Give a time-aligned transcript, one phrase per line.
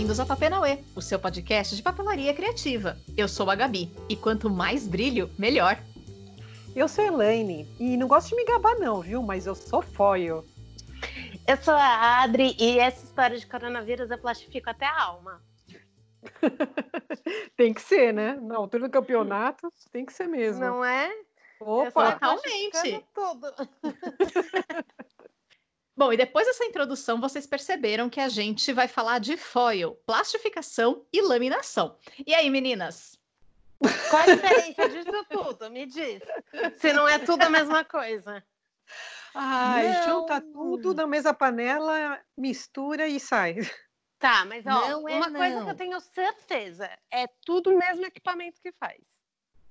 [0.00, 2.96] bem-vindos ao Papenauê, o seu podcast de papelaria criativa.
[3.18, 5.76] Eu sou a Gabi e quanto mais brilho, melhor.
[6.74, 9.22] Eu sou a Elaine e não gosto de me gabar não, viu?
[9.22, 10.42] Mas eu sou foil.
[11.46, 15.42] Eu sou a Adri e essa história de coronavírus eu plastifico até a alma.
[17.54, 18.38] tem que ser, né?
[18.40, 20.64] Na altura do campeonato, tem que ser mesmo.
[20.64, 21.12] Não é?
[21.60, 23.04] Opa, totalmente.
[23.12, 23.52] Tudo.
[26.00, 31.04] Bom, e depois dessa introdução, vocês perceberam que a gente vai falar de foil, plastificação
[31.12, 31.94] e laminação.
[32.26, 33.18] E aí, meninas?
[34.08, 35.70] Qual a diferença disso tudo?
[35.70, 36.22] Me diz.
[36.78, 38.42] Se não é tudo a mesma coisa.
[39.34, 40.02] Ai, não.
[40.04, 43.56] junta tudo na mesma panela, mistura e sai.
[44.18, 45.38] Tá, mas ó, não é uma não.
[45.38, 49.02] coisa que eu tenho certeza, é tudo o mesmo equipamento que faz.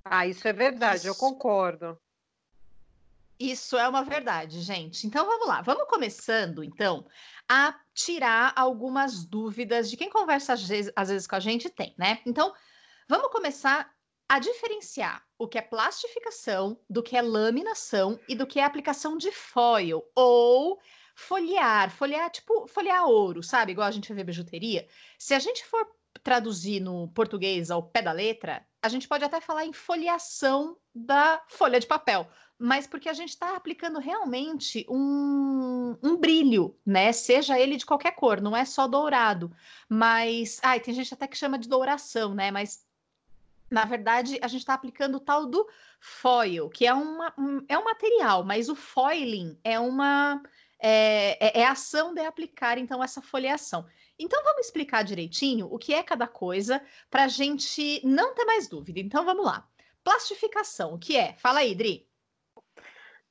[0.06, 1.08] Ah, isso é verdade, isso.
[1.08, 2.00] eu concordo.
[3.40, 5.08] Isso é uma verdade, gente.
[5.08, 7.08] Então vamos lá, vamos começando então
[7.48, 11.96] a tirar algumas dúvidas de quem conversa às vezes, às vezes com a gente tem,
[11.98, 12.20] né?
[12.26, 12.54] Então
[13.08, 13.90] vamos começar
[14.28, 19.18] a diferenciar o que é plastificação do que é laminação e do que é aplicação
[19.18, 20.78] de foil ou
[21.16, 23.72] folhear, folhear tipo folhear ouro, sabe?
[23.72, 24.86] Igual a gente vê bijuteria.
[25.18, 25.88] Se a gente for
[26.22, 31.42] traduzir no português ao pé da letra, a gente pode até falar em folheação da
[31.48, 32.30] folha de papel,
[32.60, 37.14] mas porque a gente está aplicando realmente um, um, brilho, né?
[37.14, 39.50] Seja ele de qualquer cor, não é só dourado.
[39.88, 42.52] Mas, ai, tem gente até que chama de douração, né?
[42.52, 42.86] Mas
[43.72, 45.68] na verdade, a gente está aplicando o tal do
[46.00, 50.42] foil, que é, uma, um, é um material, mas o foiling é uma
[50.80, 53.86] é, é, é ação de aplicar então essa folheação.
[54.18, 58.68] Então vamos explicar direitinho o que é cada coisa para a gente não ter mais
[58.68, 59.00] dúvida.
[59.00, 59.68] Então vamos lá.
[60.04, 61.36] Plastificação, o que é?
[61.36, 62.09] Fala aí, Dri.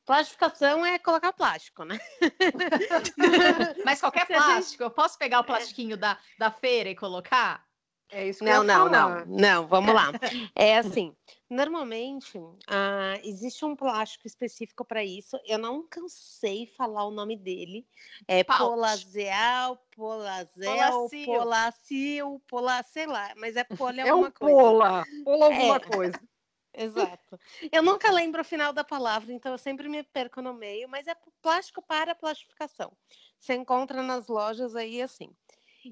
[0.09, 2.01] Plastificação é colocar plástico, né?
[3.85, 5.45] Mas qualquer plástico, eu posso pegar o é.
[5.45, 7.63] plastiquinho da, da feira e colocar?
[8.11, 9.27] É isso que não, eu não, falar.
[9.27, 10.11] não, não, vamos lá.
[10.55, 11.15] É assim,
[11.51, 15.39] normalmente ah, existe um plástico específico para isso.
[15.45, 17.87] Eu não cansei falar o nome dele.
[18.27, 24.57] É Polazeal, Polazel, Polacil, Pola, sei lá, mas é poli é alguma um coisa.
[24.57, 25.81] Pola, pola alguma é.
[25.81, 26.21] coisa.
[26.79, 27.41] Exato.
[27.73, 31.07] Eu nunca lembro o final da palavra, então eu sempre me perco no meio, mas
[31.09, 32.93] é plástico para plastificação.
[33.39, 35.35] Você encontra nas lojas aí assim.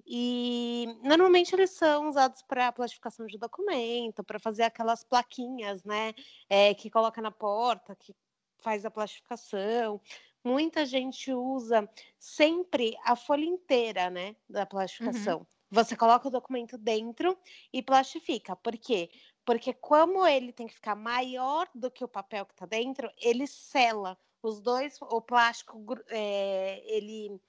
[0.06, 6.12] E normalmente eles são usados para plastificação de documento, para fazer aquelas plaquinhas, né?
[6.48, 8.14] É, que coloca na porta, que
[8.58, 10.00] faz a plastificação.
[10.44, 14.36] Muita gente usa sempre a folha inteira, né?
[14.48, 14.66] Da uhum.
[14.66, 15.38] plastificação.
[15.38, 15.46] Uhum.
[15.70, 17.36] Você coloca o documento dentro
[17.72, 18.54] e plastifica.
[18.54, 19.10] Por quê?
[19.46, 23.46] Porque como ele tem que ficar maior do que o papel que está dentro, ele
[23.46, 27.40] sela os dois, o plástico, é, ele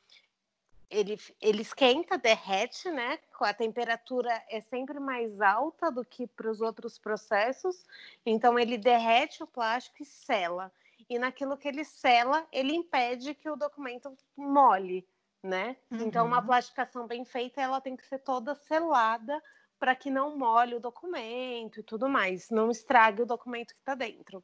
[0.89, 3.19] ele, ele esquenta, derrete, né?
[3.41, 7.85] A temperatura é sempre mais alta do que para os outros processos,
[8.25, 10.71] então ele derrete o plástico e sela.
[11.09, 15.05] E naquilo que ele sela, ele impede que o documento mole,
[15.43, 15.75] né?
[15.91, 16.03] Uhum.
[16.03, 16.45] Então, uma uhum.
[16.45, 19.43] plastificação bem feita, ela tem que ser toda selada
[19.79, 23.95] para que não mole o documento e tudo mais, não estrague o documento que está
[23.95, 24.43] dentro.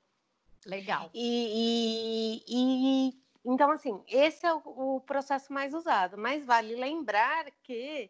[0.66, 1.10] Legal.
[1.14, 7.46] E, e, e então, assim, esse é o, o processo mais usado, mas vale lembrar
[7.64, 8.10] que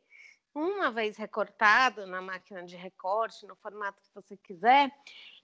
[0.53, 4.91] uma vez recortado na máquina de recorte, no formato que você quiser,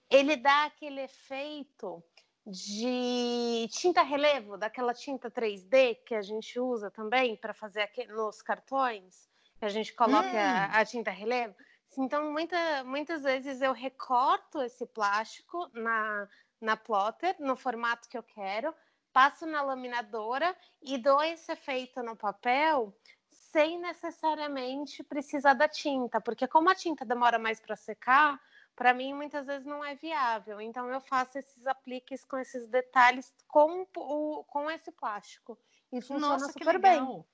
[0.08, 2.02] ele dá aquele efeito
[2.46, 8.40] de tinta relevo, daquela tinta 3D que a gente usa também para fazer aqui nos
[8.40, 10.38] cartões, que a gente coloca hum.
[10.38, 11.54] a, a, tinta relevo.
[11.98, 16.28] Então, muita, muitas vezes eu recorto esse plástico na,
[16.60, 18.74] na plotter, no formato que eu quero,
[19.12, 22.94] passo na laminadora e dou esse efeito no papel
[23.28, 28.40] sem necessariamente precisar da tinta, porque como a tinta demora mais para secar,
[28.76, 30.60] para mim muitas vezes não é viável.
[30.60, 35.58] Então eu faço esses apliques com esses detalhes com o, com esse plástico
[35.92, 37.24] e funciona Nossa, super bem.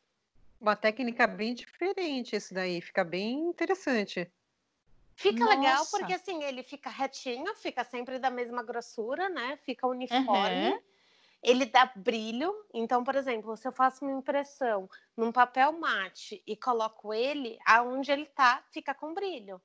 [0.58, 4.32] Uma técnica bem diferente esse daí, fica bem interessante.
[5.16, 5.56] Fica Nossa.
[5.56, 9.58] legal porque assim ele fica retinho, fica sempre da mesma grossura, né?
[9.64, 10.70] Fica uniforme.
[10.70, 10.86] Uhum
[11.46, 12.52] ele dá brilho.
[12.74, 18.10] Então, por exemplo, se eu faço uma impressão num papel mate e coloco ele, aonde
[18.10, 19.60] ele tá, fica com brilho.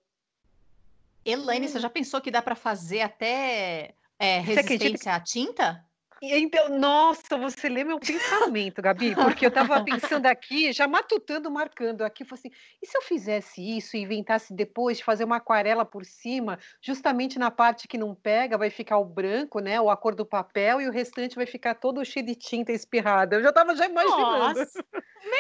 [1.26, 1.70] Elaine, hum.
[1.70, 5.86] você já pensou que dá para fazer até é, resistência à tinta?
[6.24, 12.04] Então, nossa, você lê meu pensamento, Gabi, porque eu estava pensando aqui, já matutando, marcando
[12.04, 15.84] aqui, falei assim, e se eu fizesse isso e inventasse depois de fazer uma aquarela
[15.84, 19.98] por cima, justamente na parte que não pega, vai ficar o branco, né, ou a
[19.98, 23.38] cor do papel, e o restante vai ficar todo cheio de tinta espirrada.
[23.38, 24.60] Eu já estava já imaginando.
[24.60, 24.86] Nossa,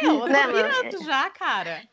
[0.01, 1.83] meu, eu tô pirando já, cara.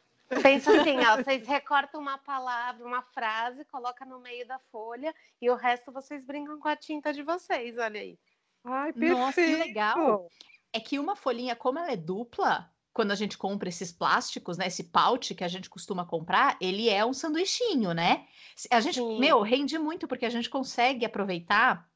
[0.42, 5.48] Pensa assim, ó, vocês recortam uma palavra, uma frase, coloca no meio da folha e
[5.48, 8.18] o resto vocês brincam com a tinta de vocês, olha aí.
[8.64, 9.18] Ai, perfeito.
[9.18, 10.30] Nossa, que legal.
[10.72, 14.66] É que uma folhinha, como ela é dupla, quando a gente compra esses plásticos, né?
[14.66, 18.26] Esse pouch que a gente costuma comprar, ele é um sanduichinho, né?
[18.70, 19.18] A gente, Sim.
[19.18, 21.88] meu, rende muito porque a gente consegue aproveitar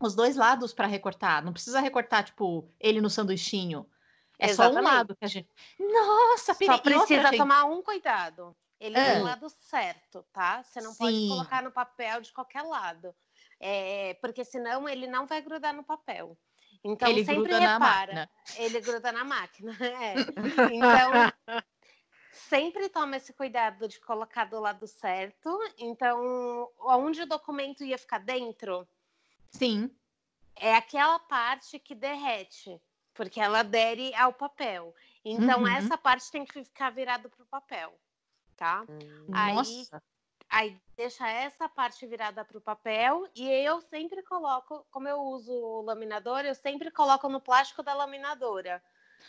[0.00, 1.44] os dois lados para recortar.
[1.44, 3.86] Não precisa recortar, tipo, ele no sanduichinho.
[4.38, 4.84] É só um Exatamente.
[4.84, 5.48] lado que a gente.
[5.78, 6.76] Nossa, pirei.
[6.76, 8.56] Só E outra, precisa gente, tomar um cuidado.
[8.80, 10.62] Ele é do lado certo, tá?
[10.62, 11.28] Você não pode Sim.
[11.28, 13.14] colocar no papel de qualquer lado.
[13.60, 16.36] É, porque senão ele não vai grudar no papel.
[16.82, 18.28] Então ele sempre repara.
[18.56, 19.72] Ele gruda na máquina.
[20.02, 20.14] É.
[20.72, 21.62] Então,
[22.32, 25.58] sempre toma esse cuidado de colocar do lado certo.
[25.76, 28.88] Então, onde o documento ia ficar dentro
[29.50, 29.90] Sim.
[30.56, 32.80] é aquela parte que derrete,
[33.12, 34.94] porque ela adere ao papel.
[35.22, 35.68] Então, Uhum.
[35.68, 37.92] essa parte tem que ficar virada para o papel,
[38.56, 38.86] tá?
[39.28, 40.00] Nossa.
[40.00, 40.00] Aí
[40.96, 45.82] deixa essa parte virada para o papel e eu sempre coloco, como eu uso o
[45.82, 48.82] laminador, eu sempre coloco no plástico da laminadora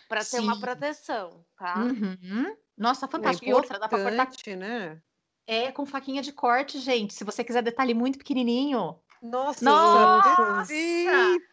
[0.10, 1.78] para ter uma proteção, tá?
[1.78, 2.58] Uhum.
[2.78, 3.48] Nossa, É fantástico.
[3.48, 4.28] E outra, dá pra cortar
[4.58, 5.02] né?
[5.46, 7.14] é, com faquinha de corte, gente.
[7.14, 9.00] Se você quiser detalhe muito pequenininho.
[9.22, 10.74] Nossa, Nossa!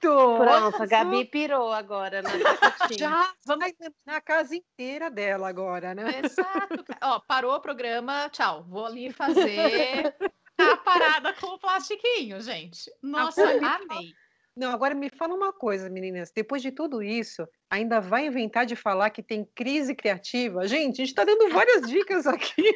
[0.00, 2.31] Pronto, a Gabi pirou agora na
[2.88, 2.99] fotinha.
[2.99, 3.73] Já vai
[4.06, 6.23] na casa inteira dela agora, né?
[6.25, 6.85] Exato.
[7.03, 8.65] Ó, parou o programa, tchau.
[8.69, 10.15] Vou ali fazer
[10.59, 12.91] a parada com o plastiquinho, gente.
[13.03, 14.15] Nossa, Agora me fala- amei.
[14.56, 16.32] Não, agora me fala uma coisa, meninas.
[16.35, 20.67] Depois de tudo isso, ainda vai inventar de falar que tem crise criativa?
[20.67, 22.75] Gente, a gente está dando várias dicas aqui.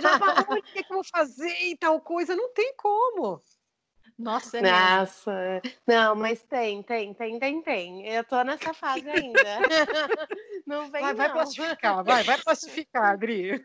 [0.00, 2.34] Já falou o que, é que eu vou fazer e tal coisa.
[2.34, 3.42] Não tem como.
[4.18, 4.76] Nossa, é mesmo.
[4.76, 5.62] Nossa, é.
[5.86, 8.06] não, mas tem, tem, tem, tem, tem.
[8.08, 9.38] Eu tô nessa fase ainda.
[10.66, 11.34] Não vem Vai, vai não.
[11.34, 13.64] plastificar, vai, vai plastificar, Adri.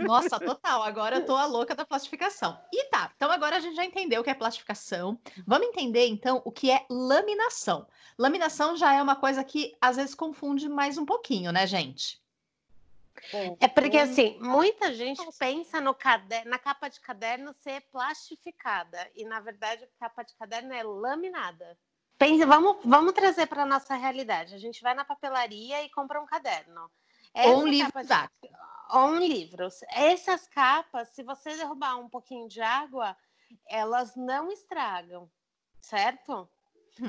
[0.00, 0.82] Nossa, total.
[0.82, 2.58] Agora eu tô a louca da plastificação.
[2.72, 5.16] E tá, então agora a gente já entendeu o que é plastificação.
[5.46, 7.86] Vamos entender então o que é laminação.
[8.18, 12.20] Laminação já é uma coisa que às vezes confunde mais um pouquinho, né, gente?
[13.60, 14.02] É porque Hum.
[14.02, 15.38] assim, muita gente Nossa.
[15.38, 15.96] pensa no
[16.46, 21.78] na capa de caderno ser plastificada e na verdade a capa de caderno é laminada.
[22.18, 24.54] Pensa, vamos, vamos trazer para nossa realidade.
[24.54, 26.90] A gente vai na papelaria e compra um caderno.
[27.42, 28.48] Ou um Essa livro de- didático.
[28.90, 29.68] ou um livro.
[29.90, 33.16] Essas capas, se você derrubar um pouquinho de água,
[33.68, 35.30] elas não estragam,
[35.80, 36.48] certo?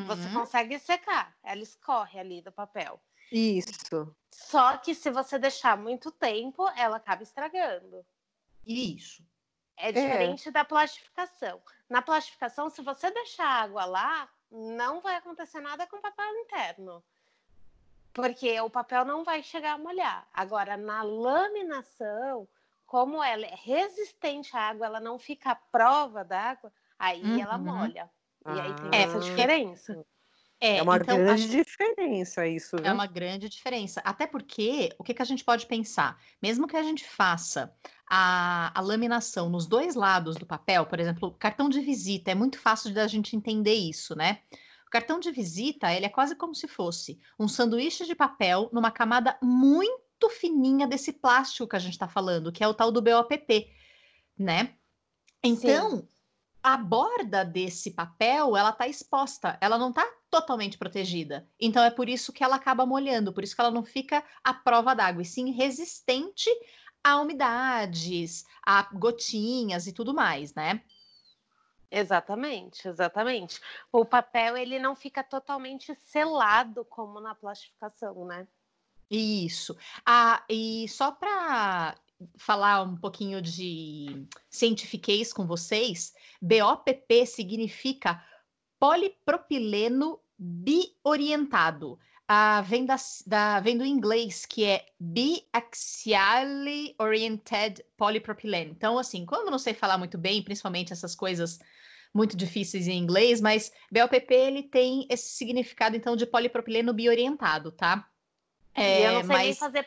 [0.05, 0.33] Você Uhum.
[0.33, 3.01] consegue secar, ela escorre ali do papel.
[3.31, 4.15] Isso.
[4.33, 8.05] Só que se você deixar muito tempo, ela acaba estragando.
[8.65, 9.23] Isso.
[9.77, 11.61] É diferente da plastificação.
[11.89, 16.33] Na plastificação, se você deixar a água lá, não vai acontecer nada com o papel
[16.37, 17.03] interno.
[18.13, 20.27] Porque o papel não vai chegar a molhar.
[20.33, 22.47] Agora, na laminação,
[22.85, 27.57] como ela é resistente à água, ela não fica à prova da água, aí ela
[27.57, 27.63] Uhum.
[27.63, 28.09] molha.
[28.47, 30.05] E aí tem É, essa diferença.
[30.63, 32.85] É, É uma então, grande acho- diferença isso, viu?
[32.85, 33.99] É uma grande diferença.
[34.05, 36.21] Até porque, o que, que a gente pode pensar?
[36.39, 37.73] Mesmo que a gente faça
[38.07, 42.59] a, a laminação nos dois lados do papel, por exemplo, cartão de visita, é muito
[42.59, 44.41] fácil da gente entender isso, né?
[44.85, 48.91] O cartão de visita, ele é quase como se fosse um sanduíche de papel numa
[48.91, 53.01] camada muito fininha desse plástico que a gente está falando, que é o tal do
[53.01, 53.67] BOPP,
[54.37, 54.75] né?
[55.43, 56.07] Então,
[56.63, 61.47] a borda desse papel, ela tá exposta, ela não tá totalmente protegida.
[61.59, 64.53] Então é por isso que ela acaba molhando, por isso que ela não fica à
[64.53, 66.49] prova d'água, e sim resistente
[67.03, 70.81] a umidades, a gotinhas e tudo mais, né?
[71.89, 73.59] Exatamente, exatamente.
[73.91, 78.47] O papel ele não fica totalmente selado como na plastificação, né?
[79.09, 79.77] Isso.
[80.05, 81.97] Ah, e só para
[82.37, 88.23] falar um pouquinho de cientifiquez com vocês, BOPP significa
[88.79, 91.99] polipropileno biorientado.
[92.27, 92.95] Ah, vem, da,
[93.27, 98.71] da- vem do inglês, que é Biaxially Oriented Polypropylene.
[98.71, 101.59] Então, assim, como eu não sei falar muito bem, principalmente essas coisas
[102.13, 108.10] muito difíceis em inglês, mas BOPP ele tem esse significado, então, de polipropileno biorientado, tá?
[108.77, 109.83] E eu não sei nem fazer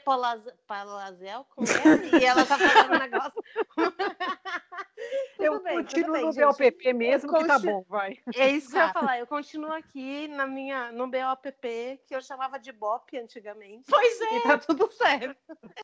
[0.67, 3.33] palazel com ele, e ela tá fazendo um negócio.
[5.39, 6.45] Eu bem, continuo bem, no gente.
[6.45, 8.19] BOPP mesmo, que tá bom, vai.
[8.35, 8.93] É isso que eu ia Exato.
[8.93, 9.19] falar.
[9.19, 13.85] Eu continuo aqui na minha, no BOPP, que eu chamava de BOP antigamente.
[13.91, 15.37] Pois é, E tá tudo certo.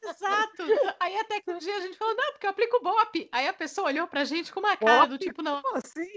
[0.03, 0.63] exato.
[1.01, 3.29] Aí até que um dia a gente falou, não, porque eu aplico o BOP.
[3.33, 5.25] Aí a pessoa olhou pra gente com uma cara do BOP?
[5.25, 5.61] tipo, não.
[5.61, 6.09] Como assim?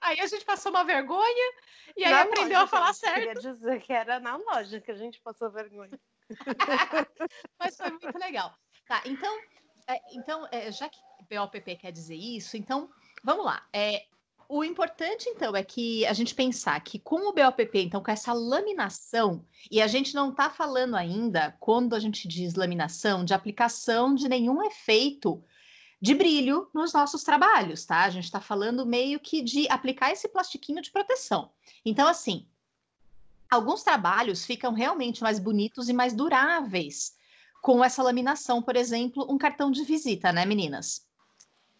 [0.00, 1.52] Aí a gente passou uma vergonha
[1.96, 3.14] e aí Na aprendeu a falar certo.
[3.14, 5.98] Queria dizer que era na loja que a gente passou vergonha.
[7.58, 8.54] Mas foi muito legal.
[8.86, 9.38] Tá, então,
[9.88, 10.98] é, então é, já que
[11.30, 12.90] BOPP quer dizer isso, então
[13.22, 13.66] vamos lá.
[13.72, 14.04] É,
[14.48, 18.32] o importante, então, é que a gente pensar que com o BOPP, então, com essa
[18.32, 24.14] laminação, e a gente não está falando ainda, quando a gente diz laminação, de aplicação
[24.14, 25.42] de nenhum efeito
[26.04, 28.02] de brilho nos nossos trabalhos, tá?
[28.02, 31.50] A gente está falando meio que de aplicar esse plastiquinho de proteção.
[31.82, 32.46] Então, assim,
[33.50, 37.16] alguns trabalhos ficam realmente mais bonitos e mais duráveis
[37.62, 41.08] com essa laminação, por exemplo, um cartão de visita, né, meninas?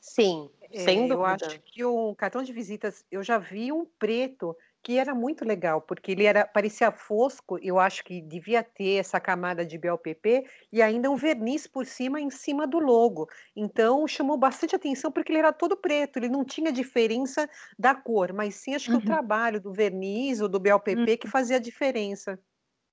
[0.00, 4.56] Sim, sem É, eu acho que o cartão de visitas, eu já vi um preto
[4.84, 9.18] que era muito legal, porque ele era parecia fosco, eu acho que devia ter essa
[9.20, 13.26] camada de BLPP e ainda um verniz por cima, em cima do logo.
[13.56, 17.48] Então chamou bastante atenção porque ele era todo preto, ele não tinha diferença
[17.78, 19.02] da cor, mas sim acho que o Uhum.
[19.02, 22.38] trabalho do verniz ou do BLPP que fazia a diferença.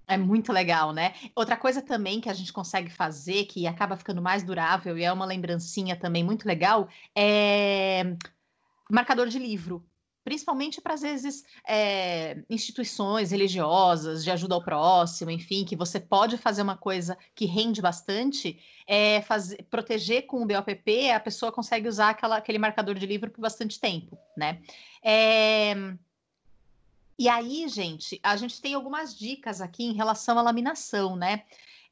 [0.07, 1.13] É muito legal, né?
[1.35, 5.11] Outra coisa também que a gente consegue fazer, que acaba ficando mais durável e é
[5.13, 8.03] uma lembrancinha também muito legal, é
[8.91, 9.89] marcador de livro.
[10.23, 16.37] Principalmente para, às vezes, é, instituições religiosas, de ajuda ao próximo, enfim, que você pode
[16.37, 21.87] fazer uma coisa que rende bastante, é fazer, proteger com o BOPP, a pessoa consegue
[21.87, 24.61] usar aquela, aquele marcador de livro por bastante tempo, né?
[25.03, 25.73] É,
[27.21, 31.43] e aí, gente, a gente tem algumas dicas aqui em relação à laminação, né?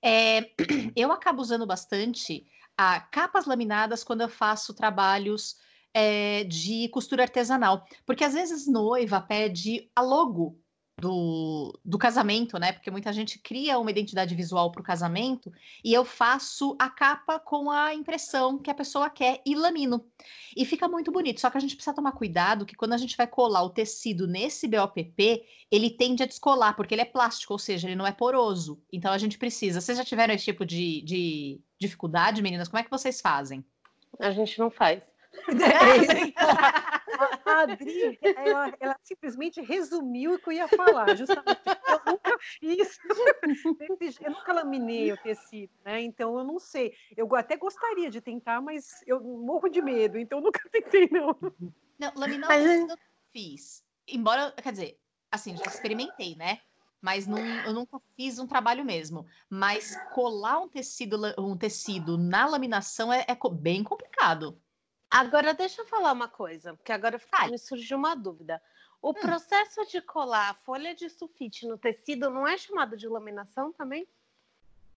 [0.01, 0.49] É,
[0.95, 5.57] eu acabo usando bastante a capas laminadas quando eu faço trabalhos
[5.93, 10.59] é, de costura artesanal, porque às vezes noiva pede a logo
[10.99, 12.73] do, do casamento, né?
[12.73, 15.51] Porque muita gente cria uma identidade visual para o casamento
[15.83, 20.05] e eu faço a capa com a impressão que a pessoa quer e lamino.
[20.55, 21.39] E fica muito bonito.
[21.39, 24.27] Só que a gente precisa tomar cuidado que quando a gente vai colar o tecido
[24.27, 28.11] nesse BOPP, ele tende a descolar, porque ele é plástico, ou seja, ele não é
[28.11, 28.81] poroso.
[28.91, 29.81] Então a gente precisa.
[29.81, 32.67] Vocês já tiveram esse tipo de, de dificuldade, meninas?
[32.67, 33.63] Como é que vocês fazem?
[34.19, 35.01] A gente não faz.
[37.45, 41.59] A Adri, ela, ela simplesmente resumiu o que eu ia falar, justamente.
[41.65, 42.99] Eu nunca fiz,
[44.21, 46.01] eu nunca laminei o tecido, né?
[46.01, 46.93] Então eu não sei.
[47.15, 51.37] Eu até gostaria de tentar, mas eu morro de medo, então eu nunca tentei, não.
[51.97, 52.97] Não, laminar Mas, o tecido eu
[53.33, 53.83] fiz.
[54.07, 54.99] Embora, quer dizer,
[55.31, 56.59] assim, já experimentei, né?
[57.01, 59.25] Mas não, eu nunca fiz um trabalho mesmo.
[59.49, 64.59] Mas colar um tecido, um tecido na laminação é, é bem complicado.
[65.09, 68.61] Agora, deixa eu falar uma coisa, porque agora me surgiu uma dúvida.
[69.01, 69.09] Hum.
[69.09, 73.71] O processo de colar a folha de sulfite no tecido não é chamado de laminação
[73.73, 74.07] também?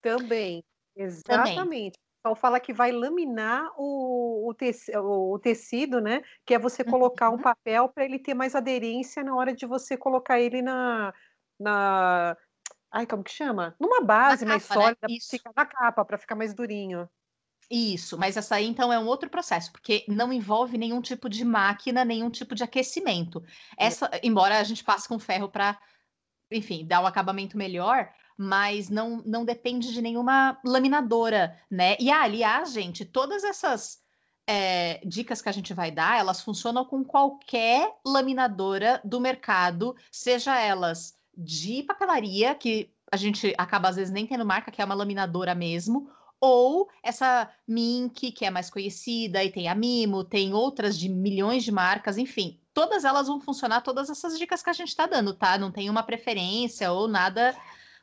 [0.03, 0.63] Também,
[0.97, 1.95] exatamente.
[1.95, 6.23] O pessoal fala que vai laminar o, o, o- o tecido, né?
[6.45, 9.97] Que é você colocar um papel para ele ter mais aderência na hora de você
[9.97, 11.15] colocar ele na,
[11.59, 12.37] na,
[12.91, 13.75] ai, como que chama?
[13.81, 14.87] Numa base mais capa, né?
[14.87, 15.31] sólida, Isso.
[15.31, 17.09] ficar na capa, para ficar mais durinho.
[17.75, 21.43] Isso, mas essa aí então é um outro processo, porque não envolve nenhum tipo de
[21.43, 23.43] máquina, nenhum tipo de aquecimento.
[23.79, 25.79] Essa, embora a gente passe com ferro para,
[26.51, 31.97] enfim, dar um acabamento melhor, mas não, não depende de nenhuma laminadora, né?
[31.99, 34.03] E ah, aliás, gente, todas essas
[34.47, 40.61] é, dicas que a gente vai dar, elas funcionam com qualquer laminadora do mercado, seja
[40.61, 44.95] elas de papelaria, que a gente acaba às vezes nem tendo marca, que é uma
[44.95, 46.11] laminadora mesmo,
[46.45, 51.63] ou essa Mink, que é mais conhecida, e tem a Mimo, tem outras de milhões
[51.63, 55.33] de marcas, enfim, todas elas vão funcionar, todas essas dicas que a gente está dando,
[55.35, 55.57] tá?
[55.57, 57.57] Não tem uma preferência ou nada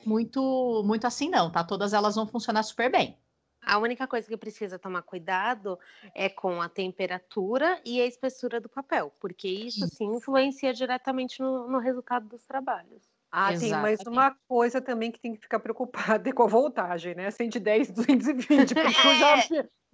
[0.06, 1.66] muito, muito assim, não, tá?
[1.66, 3.18] Todas elas vão funcionar super bem.
[3.62, 5.78] A única coisa que precisa tomar cuidado
[6.16, 11.68] é com a temperatura e a espessura do papel, porque isso sim influencia diretamente no,
[11.68, 13.04] no resultado dos trabalhos.
[13.32, 14.10] Ah, tem mais Exatamente.
[14.10, 17.30] uma coisa também que tem que ficar preocupada é com a voltagem, né?
[17.30, 19.48] 110, 220, porque eu já,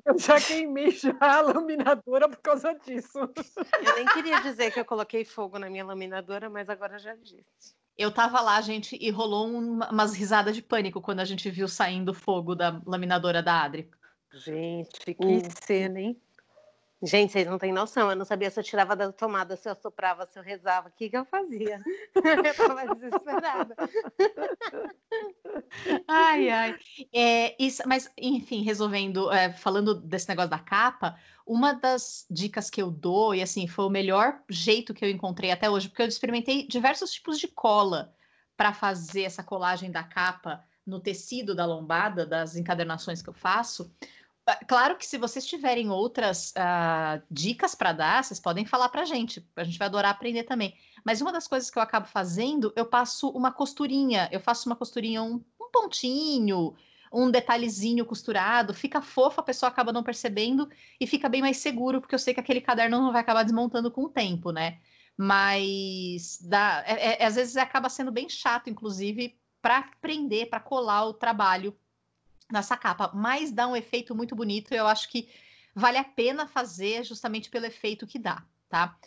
[0.06, 3.20] eu já queimei já a laminadora por causa disso.
[3.82, 7.76] Eu nem queria dizer que eu coloquei fogo na minha laminadora, mas agora já disse.
[7.98, 11.68] Eu tava lá, gente, e rolou uma- umas risadas de pânico quando a gente viu
[11.68, 13.90] saindo fogo da laminadora da Adri.
[14.34, 15.40] Gente, que Hum.
[15.66, 16.22] cena, hein?
[17.04, 18.10] Gente, vocês não têm noção.
[18.10, 20.88] Eu não sabia se eu tirava da tomada, se eu soprava, se eu rezava.
[20.88, 21.80] O que, que eu fazia?
[22.16, 23.76] eu tava desesperada.
[26.08, 26.78] Ai, ai.
[27.14, 32.82] É, isso, mas, enfim, resolvendo, é, falando desse negócio da capa, uma das dicas que
[32.82, 36.08] eu dou, e assim, foi o melhor jeito que eu encontrei até hoje, porque eu
[36.08, 38.16] experimentei diversos tipos de cola
[38.58, 43.94] para fazer essa colagem da capa no tecido da lombada, das encadernações que eu faço.
[44.46, 49.02] Ah, Claro que se vocês tiverem outras ah, dicas para dar, vocês podem falar para
[49.02, 49.46] a gente.
[49.56, 50.76] A gente vai adorar aprender também.
[51.04, 54.30] Mas uma das coisas que eu acabo fazendo, eu passo uma costurinha.
[54.32, 56.76] Eu faço uma costurinha, um, um pontinho,
[57.12, 62.02] um detalhezinho costurado, fica fofo, a pessoa acaba não percebendo e fica bem mais seguro,
[62.02, 64.80] porque eu sei que aquele caderno não vai acabar desmontando com o tempo, né?
[65.18, 71.06] Mas dá, é, é, às vezes acaba sendo bem chato, inclusive, para prender, para colar
[71.06, 71.76] o trabalho
[72.52, 75.30] nessa capa, mas dá um efeito muito bonito eu acho que
[75.74, 78.98] vale a pena fazer justamente pelo efeito que dá, tá?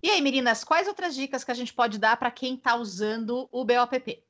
[0.00, 3.48] E aí, meninas, quais outras dicas que a gente pode dar para quem está usando
[3.50, 4.22] o BOPP?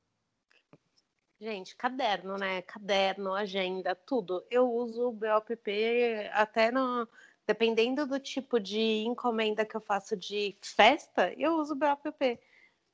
[1.38, 2.62] Gente, caderno, né?
[2.62, 4.44] Caderno, agenda, tudo.
[4.50, 7.06] Eu uso o BOPP até no.
[7.46, 12.38] Dependendo do tipo de encomenda que eu faço de festa, eu uso o BOPP,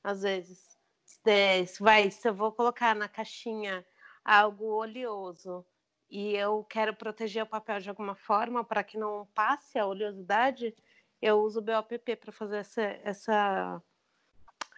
[0.03, 0.77] às vezes.
[1.05, 3.85] Se, vai, se eu vou colocar na caixinha
[4.25, 5.63] algo oleoso
[6.09, 10.75] e eu quero proteger o papel de alguma forma para que não passe a oleosidade,
[11.21, 13.81] eu uso o BOPP para fazer essa, essa,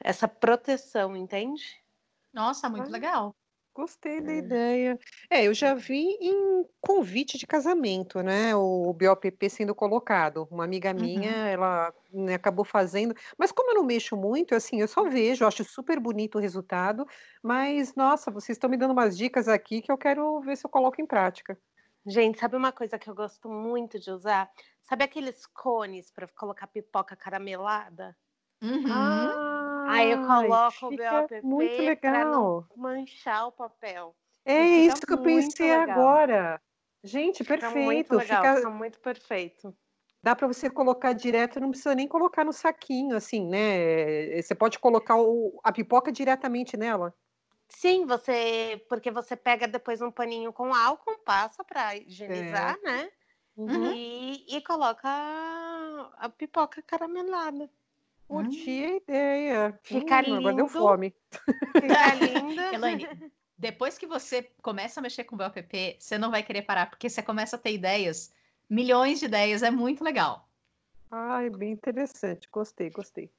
[0.04, 1.82] essa proteção, entende?
[2.34, 3.36] Nossa, muito ah, legal.
[3.78, 4.38] Gostei da é.
[4.40, 5.00] ideia.
[5.30, 8.56] É, eu já vi em convite de casamento, né?
[8.56, 10.48] O BOPP sendo colocado.
[10.50, 11.46] Uma amiga minha, uhum.
[11.46, 15.64] ela né, acabou fazendo, mas como eu não mexo muito, assim, eu só vejo, acho
[15.64, 17.06] super bonito o resultado,
[17.44, 20.72] mas nossa, vocês estão me dando umas dicas aqui que eu quero ver se eu
[20.72, 21.56] coloco em prática.
[22.04, 24.50] Gente, sabe uma coisa que eu gosto muito de usar?
[24.82, 28.18] Sabe aqueles cones para colocar pipoca caramelada?
[28.60, 28.92] Uhum.
[28.92, 29.57] Ah,
[29.90, 32.68] Aí eu coloco o BOPP muito legal.
[32.76, 34.16] manchar o papel.
[34.46, 36.00] É isso que eu pensei legal.
[36.00, 36.62] agora.
[37.04, 37.74] Gente, perfeito.
[37.74, 38.56] Fica muito legal, fica...
[38.56, 39.76] fica muito perfeito.
[40.24, 44.42] Dá para você colocar direto, não precisa nem colocar no saquinho, assim, né?
[44.42, 45.60] Você pode colocar o...
[45.64, 47.14] a pipoca diretamente nela.
[47.70, 52.86] Sim, você, porque você pega depois um paninho com álcool, passa para higienizar, é.
[52.86, 53.10] né?
[53.56, 53.92] Uhum.
[53.94, 57.70] E, e coloca a pipoca caramelada.
[58.28, 59.80] Curti a ideia.
[59.84, 60.38] Fica hum, lindo.
[60.38, 61.16] Agora deu fome.
[61.82, 62.74] Fica linda.
[62.74, 63.08] Elane,
[63.58, 67.10] depois que você começa a mexer com o BOPP, você não vai querer parar, porque
[67.10, 68.34] você começa a ter ideias,
[68.70, 70.48] milhões de ideias, é muito legal.
[71.10, 72.50] Ai, bem interessante.
[72.52, 73.32] Gostei, gostei.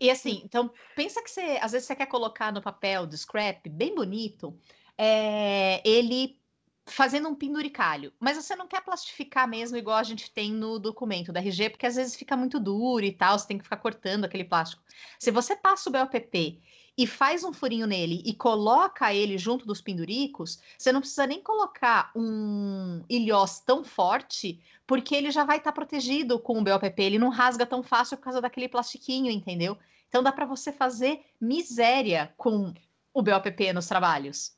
[0.00, 3.66] E assim, então, pensa que você, às vezes você quer colocar no papel do scrap,
[3.70, 4.54] bem bonito,
[4.98, 6.38] é, ele
[6.86, 11.32] fazendo um penduricalho, mas você não quer plastificar mesmo igual a gente tem no documento
[11.32, 14.24] da RG, porque às vezes fica muito duro e tal, você tem que ficar cortando
[14.24, 14.82] aquele plástico.
[15.18, 16.60] Se você passa o BOPP
[16.96, 21.42] e faz um furinho nele e coloca ele junto dos penduricos, você não precisa nem
[21.42, 27.02] colocar um ilhós tão forte, porque ele já vai estar tá protegido com o BOPP,
[27.02, 29.78] ele não rasga tão fácil por causa daquele plastiquinho, entendeu?
[30.08, 32.72] Então dá para você fazer miséria com
[33.12, 34.54] o BOPP nos trabalhos.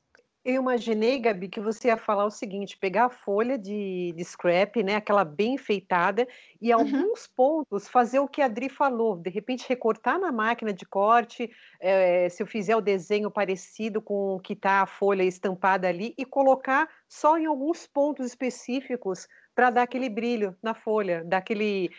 [0.46, 4.80] Eu imaginei, Gabi, que você ia falar o seguinte: pegar a folha de, de scrap,
[4.80, 6.24] né, aquela bem enfeitada,
[6.62, 6.82] e uhum.
[6.82, 11.50] alguns pontos fazer o que a Adri falou, de repente recortar na máquina de corte,
[11.80, 16.14] é, se eu fizer o desenho parecido com o que está a folha estampada ali,
[16.16, 21.90] e colocar só em alguns pontos específicos para dar aquele brilho na folha, dar aquele.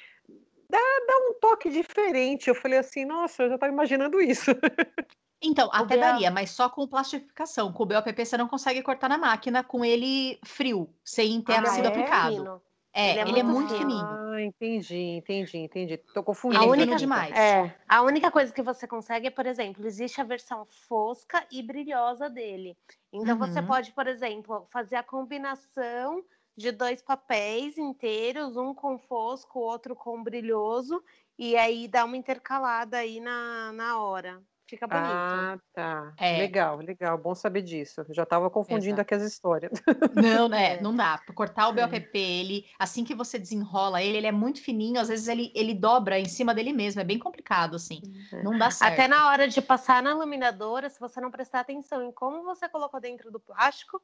[0.70, 2.48] Dá, dá um toque diferente.
[2.48, 4.52] Eu falei assim, nossa, eu já estava imaginando isso.
[5.42, 6.02] Então, até BA...
[6.02, 7.72] daria, mas só com plastificação.
[7.72, 11.66] Com o BOPP você não consegue cortar na máquina com ele frio, sem ter ah,
[11.66, 11.88] sido é?
[11.90, 12.62] aplicado.
[12.94, 14.06] É, ele é, ele é muito, é muito fininho.
[14.06, 15.98] Ah, entendi, entendi, entendi.
[15.98, 16.64] Tô confundindo.
[16.64, 17.36] A única demais.
[17.36, 21.62] É, a única coisa que você consegue é, por exemplo, existe a versão fosca e
[21.62, 22.76] brilhosa dele.
[23.14, 23.48] Então uhum.
[23.48, 26.24] você pode, por exemplo, fazer a combinação
[26.56, 31.04] de dois papéis inteiros, um com fosco, o outro com brilhoso,
[31.38, 34.42] e aí dá uma intercalada aí na, na hora.
[34.68, 35.08] Fica bonito.
[35.08, 36.14] Ah, tá.
[36.18, 36.40] É.
[36.40, 37.18] Legal, legal.
[37.18, 38.06] Bom saber disso.
[38.10, 39.02] já estava confundindo Exato.
[39.02, 39.72] aqui as histórias.
[40.14, 40.76] Não, né?
[40.76, 40.82] É.
[40.84, 41.22] Não dá.
[41.34, 45.30] Cortar o BOPP, ele, assim que você desenrola ele, ele é muito fininho, às vezes
[45.30, 47.00] ele, ele dobra em cima dele mesmo.
[47.00, 48.02] É bem complicado, assim.
[48.34, 48.44] É.
[48.44, 48.92] Não dá certo.
[48.92, 52.68] Até na hora de passar na laminadora, se você não prestar atenção em como você
[52.68, 54.02] colocou dentro do plástico,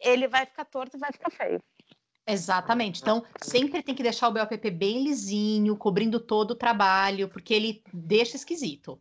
[0.00, 1.62] ele vai ficar torto e vai ficar feio.
[2.26, 3.00] Exatamente.
[3.00, 7.84] Então, sempre tem que deixar o BOPP bem lisinho, cobrindo todo o trabalho, porque ele
[7.92, 9.00] deixa esquisito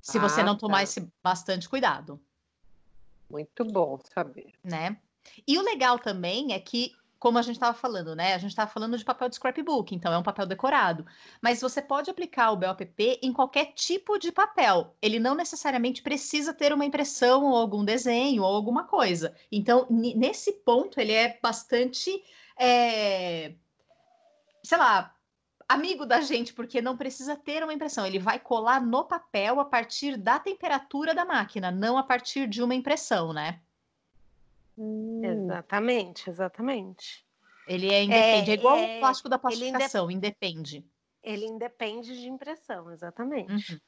[0.00, 0.82] se ah, você não tomar tá.
[0.84, 2.20] esse bastante cuidado.
[3.30, 4.52] Muito bom saber.
[4.64, 4.96] Né?
[5.46, 8.34] E o legal também é que, como a gente estava falando, né?
[8.34, 11.06] A gente estava falando de papel de scrapbook, então é um papel decorado.
[11.40, 14.96] Mas você pode aplicar o BOPP em qualquer tipo de papel.
[15.00, 19.34] Ele não necessariamente precisa ter uma impressão ou algum desenho ou alguma coisa.
[19.52, 22.10] Então, nesse ponto, ele é bastante.
[22.58, 23.54] É...
[24.62, 25.14] Sei lá,
[25.70, 28.04] amigo da gente, porque não precisa ter uma impressão.
[28.04, 32.60] Ele vai colar no papel a partir da temperatura da máquina, não a partir de
[32.62, 33.60] uma impressão, né?
[34.76, 35.20] Hum.
[35.24, 37.24] Exatamente, exatamente.
[37.68, 40.84] Ele é independe, é, é igual é, o plástico da plastificação, ele independe.
[41.22, 43.72] Ele independe de impressão, exatamente.
[43.72, 43.78] Uhum.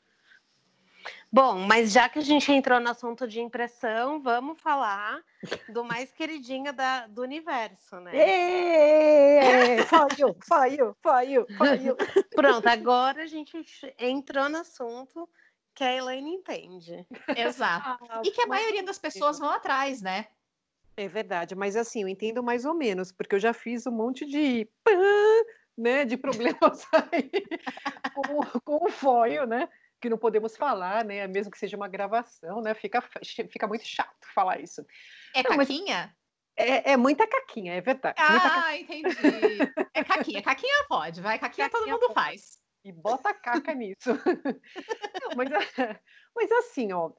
[1.31, 5.23] Bom, mas já que a gente entrou no assunto de impressão, vamos falar
[5.69, 8.13] do mais queridinho da, do universo, né?
[9.85, 11.97] Falhou, falhou, falhou, falhou.
[12.35, 13.57] Pronto, agora a gente
[13.99, 15.29] entrou no assunto
[15.75, 17.07] que a Elaine entende.
[17.37, 18.05] Exato.
[18.09, 20.27] Ah, e que a maioria das pessoas vão atrás, né?
[20.97, 24.27] É verdade, mas assim, eu entendo mais ou menos, porque eu já fiz um monte
[24.27, 24.69] de
[25.77, 27.31] né, de problemas aí
[28.15, 29.69] com, com o foil, né?
[30.03, 31.29] Que não podemos falar, né?
[31.29, 32.75] Mesmo que seja uma gravação, né?
[32.75, 33.01] Fica,
[33.49, 34.85] fica muito chato falar isso.
[35.33, 36.13] É não, caquinha?
[36.57, 38.17] É, é, muita caquinha, é verdade.
[38.19, 39.17] Ah, entendi.
[39.95, 40.43] É caquinha.
[40.43, 41.39] Caquinha pode, vai.
[41.39, 42.15] Caquinha, caquinha todo mundo pode.
[42.15, 42.61] faz.
[42.85, 44.11] E bota caca nisso.
[45.23, 45.49] Não, mas,
[46.35, 47.13] mas, assim, ó.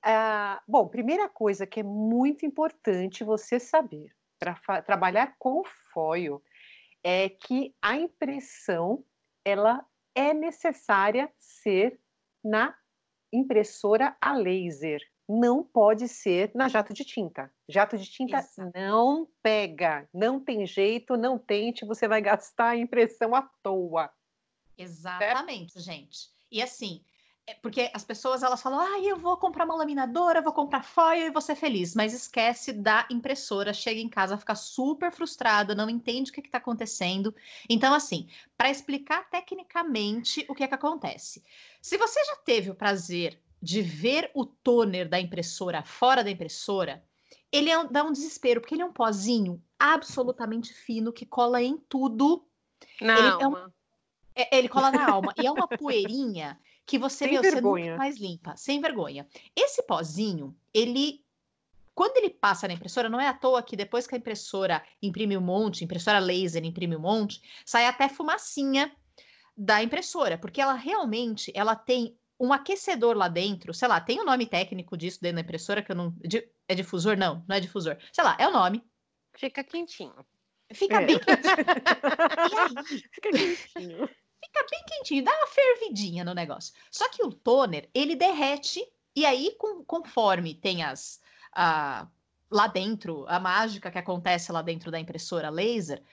[0.67, 6.43] Bom, primeira coisa que é muito importante você saber para trabalhar com foil
[7.02, 9.06] é que a impressão
[9.46, 12.00] ela é necessária ser
[12.43, 12.75] na
[13.32, 15.01] impressora a laser.
[15.27, 17.51] Não pode ser na jato de tinta.
[17.67, 18.62] Jato de tinta Isso.
[18.75, 24.12] não pega, não tem jeito, não tente, você vai gastar a impressão à toa.
[24.77, 25.86] Exatamente, certo?
[25.86, 26.29] gente.
[26.51, 27.03] E assim,
[27.62, 31.32] porque as pessoas elas falam, ah, eu vou comprar uma laminadora, vou comprar foil e
[31.32, 36.32] vou ser feliz, mas esquece da impressora, chega em casa, fica super frustrada, não entende
[36.32, 37.36] o que está acontecendo.
[37.69, 41.43] Então, assim, para explicar tecnicamente o que é que acontece.
[41.82, 47.03] Se você já teve o prazer de ver o toner da impressora fora da impressora,
[47.51, 51.77] ele é, dá um desespero, porque ele é um pozinho absolutamente fino que cola em
[51.77, 52.45] tudo.
[53.01, 53.60] Na ele alma.
[53.60, 53.71] É um,
[54.36, 55.34] é, ele cola na alma.
[55.38, 57.84] e é uma poeirinha que você, Sem meu, vergonha.
[57.84, 58.56] você nunca mais limpa.
[58.58, 59.28] Sem vergonha.
[59.56, 61.24] Esse pozinho, ele.
[61.96, 65.38] Quando ele passa na impressora, não é à toa que depois que a impressora imprime
[65.38, 68.91] um monte, impressora laser imprime um monte, sai até fumacinha
[69.56, 74.24] da impressora, porque ela realmente ela tem um aquecedor lá dentro, sei lá, tem o
[74.24, 76.15] um nome técnico disso dentro da impressora que eu não.
[76.67, 77.15] é difusor?
[77.15, 77.96] Não, não é difusor.
[78.12, 78.84] Sei lá, é o nome.
[79.36, 80.13] Fica quentinho.
[80.74, 81.06] Fica é.
[81.06, 81.54] bem quentinho.
[82.52, 83.04] e aí?
[83.12, 84.10] Fica quentinho
[84.43, 86.73] fica bem quentinho, dá uma fervidinha no negócio.
[86.91, 91.21] Só que o toner, ele derrete, e aí, com, conforme tem as.
[91.53, 92.08] A,
[92.49, 96.03] lá dentro, a mágica que acontece lá dentro da impressora laser,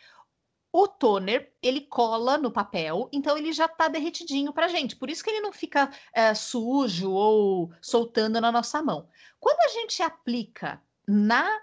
[0.73, 4.97] o toner ele cola no papel, então ele já está derretidinho para gente.
[4.97, 9.09] Por isso que ele não fica é, sujo ou soltando na nossa mão.
[9.39, 11.61] Quando a gente aplica na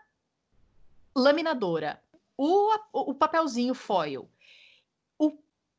[1.15, 2.01] laminadora
[2.35, 4.29] o, o papelzinho foil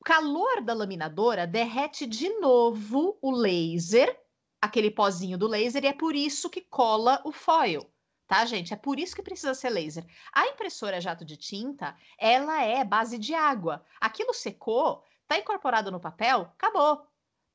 [0.08, 4.18] calor da laminadora derrete de novo o laser,
[4.58, 7.86] aquele pozinho do laser, e é por isso que cola o foil.
[8.26, 8.72] Tá, gente?
[8.72, 10.06] É por isso que precisa ser laser.
[10.32, 13.84] A impressora jato de tinta, ela é base de água.
[14.00, 17.06] Aquilo secou, tá incorporado no papel, acabou.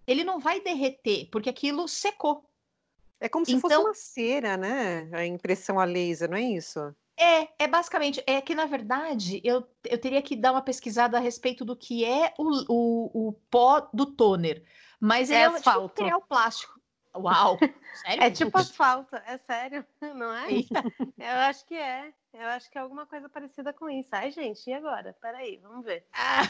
[0.06, 2.48] Ele não vai derreter, porque aquilo secou.
[3.20, 5.10] É como se então, fosse uma cera, né?
[5.12, 6.96] A impressão a laser, não é isso?
[7.18, 11.22] É, é basicamente, é que na verdade eu, eu teria que dar uma pesquisada a
[11.22, 14.64] respeito do que é o, o, o pó do toner,
[15.00, 15.90] mas é, é tipo asfalto.
[15.90, 16.84] tipo material plástico.
[17.16, 17.58] Uau,
[18.06, 18.24] sério?
[18.24, 20.52] É tipo asfalto, é sério, não é?
[20.52, 20.84] Eita.
[21.18, 22.12] Eu acho que é.
[22.34, 24.10] Eu acho que é alguma coisa parecida com isso.
[24.12, 25.16] Ai, gente, e agora?
[25.22, 26.08] Peraí, vamos ver.
[26.14, 26.42] Ah.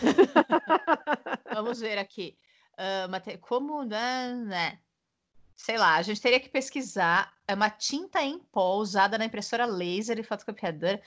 [1.54, 2.38] vamos ver aqui.
[2.74, 4.80] Uh, como, né, né?
[5.64, 7.34] Sei lá, a gente teria que pesquisar.
[7.48, 11.02] É uma tinta em pó usada na impressora laser e fotocopiadora.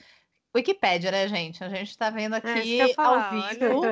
[0.54, 1.62] Wikipédia, né, gente?
[1.62, 3.82] A gente está vendo é aqui é falar, ao vivo.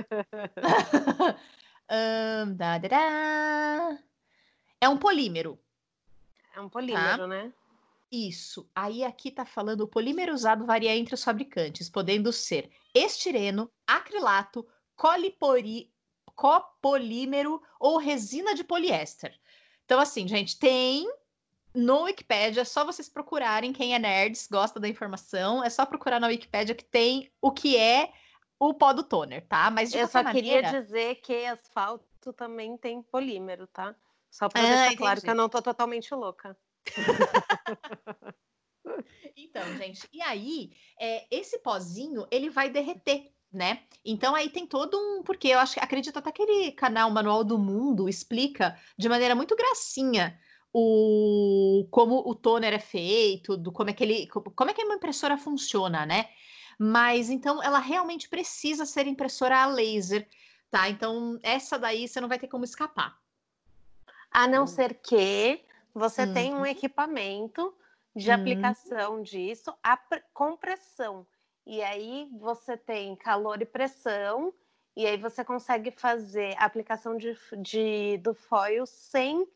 [1.93, 3.99] um, da, da, da.
[4.81, 5.61] É um polímero.
[6.57, 7.27] É um polímero, tá?
[7.27, 7.53] né?
[8.11, 8.67] Isso.
[8.75, 14.67] Aí aqui está falando o polímero usado varia entre os fabricantes, podendo ser estireno, acrilato,
[14.97, 15.93] colipori,
[16.35, 19.39] copolímero ou resina de poliéster.
[19.85, 21.07] Então, assim, gente, tem
[21.75, 26.21] no Wikipedia, é só vocês procurarem quem é nerds, gosta da informação, é só procurar
[26.21, 28.13] na Wikipedia que tem o que é
[28.59, 29.71] o pó do toner, tá?
[29.71, 30.63] Mas de Eu só maneira...
[30.63, 33.95] queria dizer que asfalto também tem polímero, tá?
[34.31, 34.97] Só para ah, deixar entendi.
[34.97, 36.57] claro que eu não tô totalmente louca.
[39.37, 43.81] então, gente, e aí, é, esse pozinho, ele vai derreter, né?
[44.05, 45.23] Então aí tem todo um.
[45.23, 49.57] Porque eu acho acredito até que aquele canal Manual do Mundo explica de maneira muito
[49.57, 50.39] gracinha
[50.73, 54.27] o como o toner é feito, do como é que ele.
[54.27, 56.29] como é que uma impressora funciona, né?
[56.79, 60.29] Mas então ela realmente precisa ser impressora a laser,
[60.71, 60.89] tá?
[60.89, 63.17] Então, essa daí você não vai ter como escapar.
[64.33, 64.67] A não hum.
[64.67, 65.65] ser que
[65.95, 66.35] você hum.
[66.35, 67.73] tenha um equipamento
[68.17, 68.35] de hum.
[68.35, 69.97] aplicação disso a
[70.33, 71.25] compressão.
[71.67, 74.53] E aí você tem calor e pressão,
[74.97, 79.47] e aí você consegue fazer a aplicação de, de do foil sem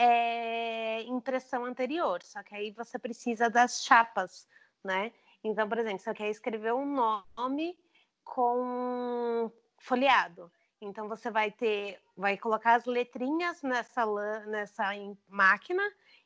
[0.00, 4.46] é impressão anterior, só que aí você precisa das chapas,
[4.84, 5.12] né?
[5.42, 7.76] Então, por exemplo, você quer escrever um nome
[8.24, 10.50] com folheado.
[10.80, 14.06] Então você vai ter, vai colocar as letrinhas nessa
[14.46, 14.84] nessa
[15.28, 15.82] máquina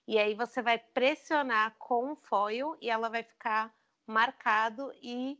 [0.07, 3.73] e aí você vai pressionar com o foil e ela vai ficar
[4.07, 5.39] marcado e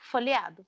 [0.00, 0.64] folheado.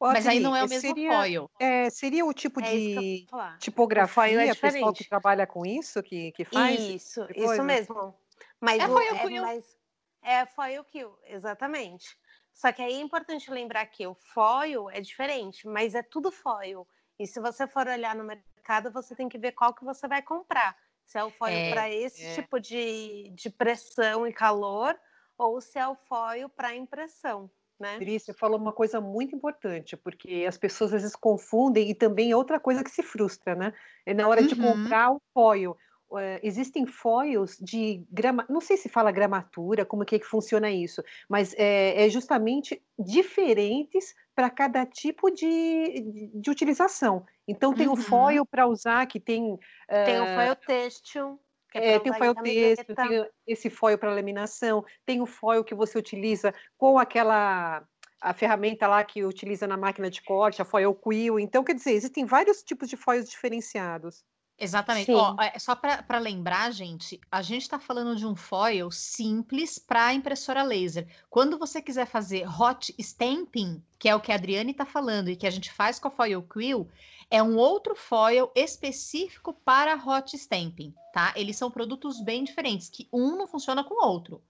[0.00, 1.50] Mas aí não é o mesmo seria, foil.
[1.58, 3.26] É, seria o tipo é de
[3.58, 6.78] tipografia, é pessoal que trabalha com isso, que, que faz?
[6.78, 8.14] Isso, isso mesmo.
[8.60, 9.78] Mas é foil é, mas
[10.22, 12.16] é foil kill, exatamente.
[12.52, 16.86] Só que aí é importante lembrar que o foil é diferente, mas é tudo foil.
[17.18, 20.22] E se você for olhar no mercado, você tem que ver qual que você vai
[20.22, 20.76] comprar.
[21.04, 22.34] Se é o foil é, para esse é.
[22.34, 24.98] tipo de, de pressão e calor,
[25.38, 27.50] ou se é o foil para impressão.
[27.78, 27.98] Né?
[27.98, 32.30] Cris, você falou uma coisa muito importante, porque as pessoas às vezes confundem e também
[32.30, 33.72] é outra coisa que se frustra, né?
[34.06, 34.46] É na hora uhum.
[34.46, 35.76] de comprar o foil.
[36.08, 40.70] Uh, existem foils de grama, não sei se fala gramatura, como que, é que funciona
[40.70, 47.26] isso, mas é, é justamente diferentes para cada tipo de, de, de, utilização.
[47.48, 47.94] Então tem uhum.
[47.94, 49.58] o foil para usar que tem uh,
[50.04, 51.40] tem o foil têxtil
[51.74, 55.98] é, tem o foil texto, tem esse foil para laminação, tem o foil que você
[55.98, 57.84] utiliza com aquela
[58.20, 61.38] a ferramenta lá que utiliza na máquina de corte, a foil quill.
[61.38, 64.24] Então, quer dizer, existem vários tipos de foils diferenciados.
[64.58, 65.10] Exatamente.
[65.12, 70.14] Ó, é, só para lembrar, gente, a gente está falando de um foil simples para
[70.14, 71.08] impressora laser.
[71.28, 75.36] Quando você quiser fazer hot stamping, que é o que a Adriane está falando e
[75.36, 76.88] que a gente faz com a foil quill,
[77.30, 81.32] é um outro foil específico para hot stamping, tá?
[81.34, 84.40] Eles são produtos bem diferentes, que um não funciona com o outro.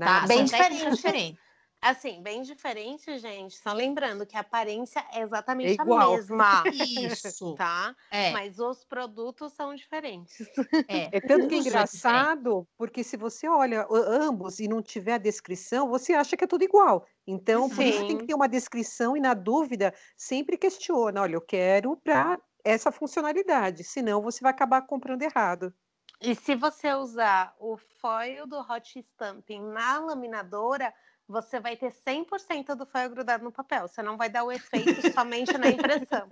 [0.00, 0.26] Tá?
[0.26, 1.38] Bem diferente.
[1.80, 3.56] Assim, bem diferente, gente.
[3.56, 6.64] Só lembrando que a aparência é exatamente é a mesma.
[6.74, 7.54] Isso.
[7.54, 7.94] Tá?
[8.10, 8.32] É.
[8.32, 10.40] Mas os produtos são diferentes.
[10.88, 15.18] É, é tanto que é engraçado, porque se você olha ambos e não tiver a
[15.18, 17.06] descrição, você acha que é tudo igual.
[17.26, 17.74] Então, Sim.
[17.76, 21.96] por isso tem que ter uma descrição e, na dúvida, sempre questiona: olha, eu quero
[21.96, 25.72] para essa funcionalidade, senão você vai acabar comprando errado.
[26.20, 30.92] E se você usar o foil do Hot Stamping na laminadora,
[31.28, 33.86] você vai ter 100% do foil grudado no papel.
[33.86, 36.26] Você não vai dar o efeito somente na impressão,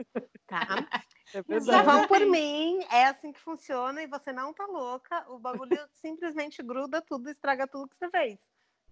[0.46, 0.66] tá?
[1.34, 1.84] É verdade.
[1.84, 5.26] vão por mim, é assim que funciona e você não tá louca.
[5.28, 8.38] O bagulho simplesmente gruda tudo, estraga tudo que você fez.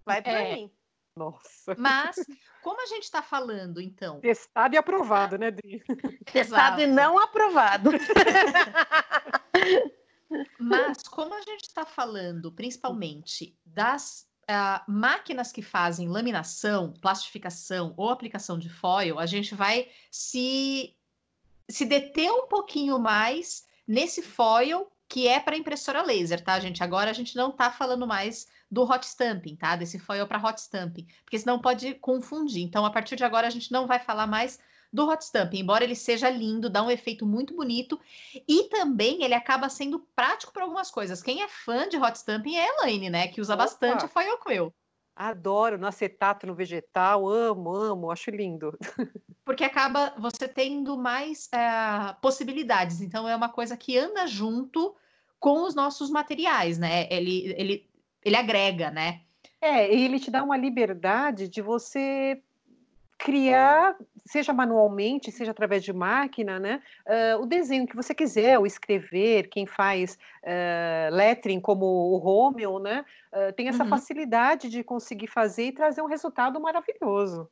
[0.05, 0.57] Vai por é.
[0.57, 0.73] mim.
[1.17, 1.77] Nossa.
[1.79, 2.17] Mas,
[2.61, 4.21] como a gente está falando, então?
[4.21, 5.81] Testado e aprovado, né, Dri?
[6.33, 7.90] Testado e não aprovado.
[10.59, 18.11] Mas, como a gente está falando, principalmente, das uh, máquinas que fazem laminação, plastificação ou
[18.11, 20.94] aplicação de foil, a gente vai se,
[21.68, 26.83] se deter um pouquinho mais nesse foil que é para impressora laser, tá, gente?
[26.83, 29.76] Agora a gente não está falando mais do hot stamping, tá?
[29.76, 32.62] Desse foil para hot stamping, porque senão pode confundir.
[32.62, 34.59] Então, a partir de agora, a gente não vai falar mais
[34.94, 38.00] do hot stamping, embora ele seja lindo, dá um efeito muito bonito
[38.46, 41.20] e também ele acaba sendo prático para algumas coisas.
[41.20, 43.64] Quem é fã de hot stamping é a Elaine, né, que usa Opa.
[43.64, 44.72] bastante foil quill.
[45.16, 48.76] Adoro no acetato, no vegetal, amo, amo, acho lindo.
[49.44, 54.94] Porque acaba você tendo mais é, possibilidades, então é uma coisa que anda junto
[55.40, 57.09] com os nossos materiais, né?
[57.11, 57.90] Ele, ele,
[58.24, 59.22] ele agrega, né?
[59.61, 62.40] É, e ele te dá uma liberdade de você
[63.18, 68.66] criar, seja manualmente, seja através de máquina, né, uh, o desenho que você quiser, ou
[68.66, 73.90] escrever, quem faz uh, lettering como o Romeo, né, uh, tem essa uhum.
[73.90, 77.48] facilidade de conseguir fazer e trazer um resultado maravilhoso.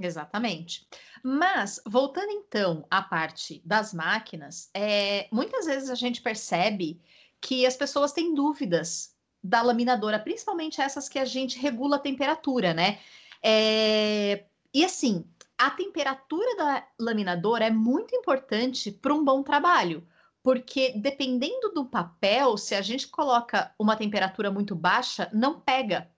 [0.00, 0.86] Exatamente.
[1.22, 7.00] Mas, voltando então à parte das máquinas, é, muitas vezes a gente percebe
[7.40, 12.74] que as pessoas têm dúvidas da laminadora, principalmente essas que a gente regula a temperatura,
[12.74, 12.98] né?
[13.42, 15.24] É, e assim,
[15.58, 20.06] a temperatura da laminadora é muito importante para um bom trabalho,
[20.42, 26.08] porque dependendo do papel, se a gente coloca uma temperatura muito baixa, não pega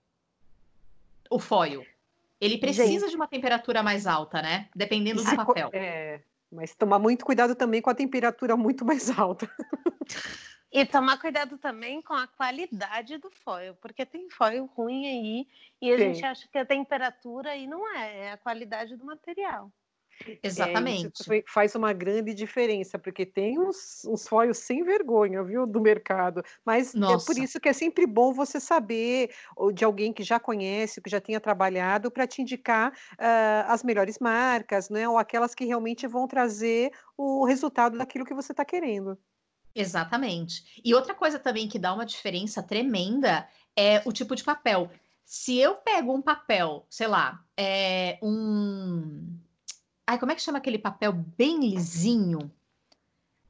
[1.31, 1.85] o foil.
[2.41, 3.11] Ele precisa gente.
[3.11, 4.69] de uma temperatura mais alta, né?
[4.75, 5.71] Dependendo do papel.
[5.73, 6.21] É,
[6.51, 9.49] mas tomar muito cuidado também com a temperatura muito mais alta.
[10.71, 15.47] E tomar cuidado também com a qualidade do foil, porque tem foil ruim aí
[15.81, 16.13] e a Sim.
[16.13, 19.73] gente acha que a temperatura aí não é, é a qualidade do material.
[20.43, 21.33] Exatamente.
[21.33, 26.43] É, faz uma grande diferença, porque tem uns, uns foils sem vergonha, viu, do mercado.
[26.65, 27.25] Mas Nossa.
[27.25, 29.31] é por isso que é sempre bom você saber
[29.73, 34.19] de alguém que já conhece, que já tenha trabalhado, para te indicar uh, as melhores
[34.19, 35.09] marcas, né?
[35.09, 39.19] Ou aquelas que realmente vão trazer o resultado daquilo que você está querendo.
[39.79, 40.81] Exatamente.
[40.85, 44.91] E outra coisa também que dá uma diferença tremenda é o tipo de papel.
[45.25, 49.39] Se eu pego um papel, sei lá, é um.
[50.05, 52.51] Ai, como é que chama aquele papel bem lisinho?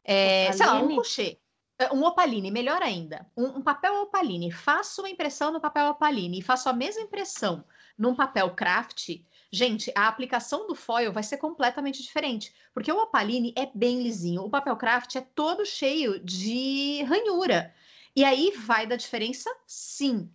[0.04, 1.38] É, sei lá, um coucher.
[1.78, 3.26] É, um opaline, melhor ainda.
[3.34, 4.50] Um, um, papel opaline.
[4.50, 7.64] Faço uma impressão no papel opaline e faço a mesma impressão
[7.96, 9.20] num papel craft.
[9.50, 14.42] Gente, a aplicação do foil vai ser completamente diferente, porque o opaline é bem lisinho,
[14.42, 17.74] o papel craft é todo cheio de ranhura.
[18.14, 20.30] E aí vai dar diferença, sim.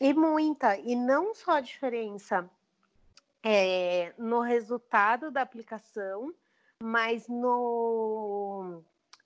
[0.00, 2.50] E muita, e não só a diferença
[3.42, 6.34] é, no resultado da aplicação,
[6.82, 8.82] mas no.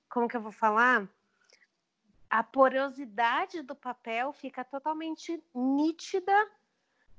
[0.08, 1.08] Como que eu vou falar?
[2.28, 6.50] A porosidade do papel fica totalmente nítida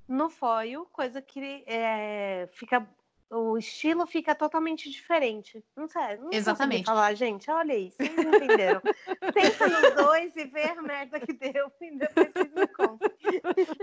[0.08, 2.88] no foil, coisa que é, fica.
[3.28, 5.64] O estilo fica totalmente diferente.
[5.76, 6.86] Não sei, não Exatamente.
[6.86, 7.50] falar, gente.
[7.50, 8.82] Olha isso, vocês entenderam.
[9.34, 13.10] Pensa nos dois e vê a merda que deu e depois vocês me contam.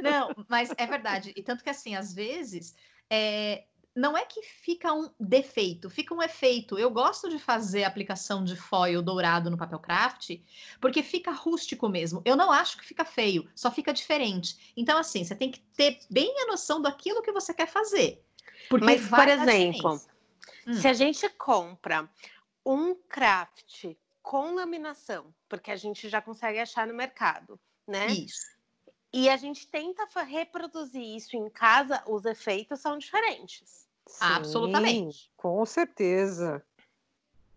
[0.00, 1.32] Não, mas é verdade.
[1.36, 2.76] E tanto que assim, às vezes,
[3.10, 6.78] é, não é que fica um defeito, fica um efeito.
[6.78, 10.40] Eu gosto de fazer aplicação de foil dourado no papel craft,
[10.80, 12.22] porque fica rústico mesmo.
[12.24, 14.72] Eu não acho que fica feio, só fica diferente.
[14.76, 18.24] Então, assim, você tem que ter bem a noção daquilo que você quer fazer.
[18.68, 20.00] Porque Mas, por exemplo,
[20.66, 20.72] hum.
[20.72, 22.08] se a gente compra
[22.64, 28.06] um craft com laminação, porque a gente já consegue achar no mercado, né?
[28.06, 28.46] Isso.
[29.12, 33.86] E a gente tenta reproduzir isso em casa, os efeitos são diferentes.
[34.06, 35.30] Sim, Absolutamente.
[35.36, 36.64] Com certeza.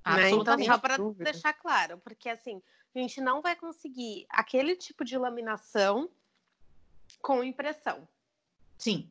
[0.05, 0.29] Né?
[0.31, 2.61] Então, só para deixar claro, porque assim,
[2.93, 6.09] a gente não vai conseguir aquele tipo de laminação
[7.21, 8.07] com impressão.
[8.77, 9.09] Sim,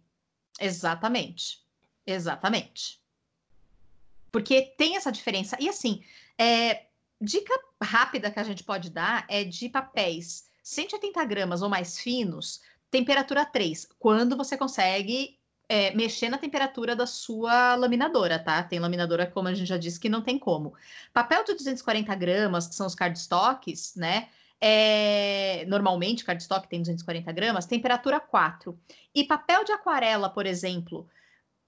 [0.61, 1.65] exatamente.
[2.07, 3.03] Exatamente.
[4.31, 5.57] Porque tem essa diferença.
[5.59, 6.05] E assim,
[6.39, 6.87] é,
[7.21, 12.63] dica rápida que a gente pode dar é de papéis 180 gramas ou mais finos,
[12.91, 18.63] temperatura 3, quando você consegue é, mexer na temperatura da sua laminadora, tá?
[18.63, 20.75] Tem laminadora, como a gente já disse, que não tem como.
[21.13, 24.29] Papel de 240 gramas, que são os cardstocks, né?
[24.61, 28.79] É, normalmente, cardstock tem 240 gramas, temperatura 4.
[29.15, 31.07] E papel de aquarela, por exemplo,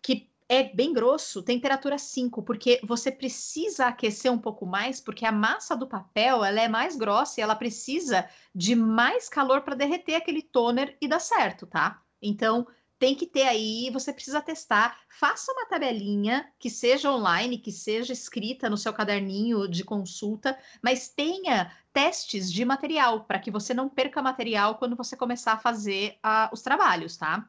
[0.02, 5.32] que é bem grosso, temperatura 5, porque você precisa aquecer um pouco mais, porque a
[5.32, 10.14] massa do papel ela é mais grossa e ela precisa de mais calor para derreter
[10.14, 12.00] aquele toner e dar certo, tá?
[12.22, 12.66] Então,
[12.98, 14.98] tem que ter aí, você precisa testar.
[15.08, 21.08] Faça uma tabelinha que seja online, que seja escrita no seu caderninho de consulta, mas
[21.08, 26.18] tenha testes de material para que você não perca material quando você começar a fazer
[26.24, 27.48] uh, os trabalhos, tá?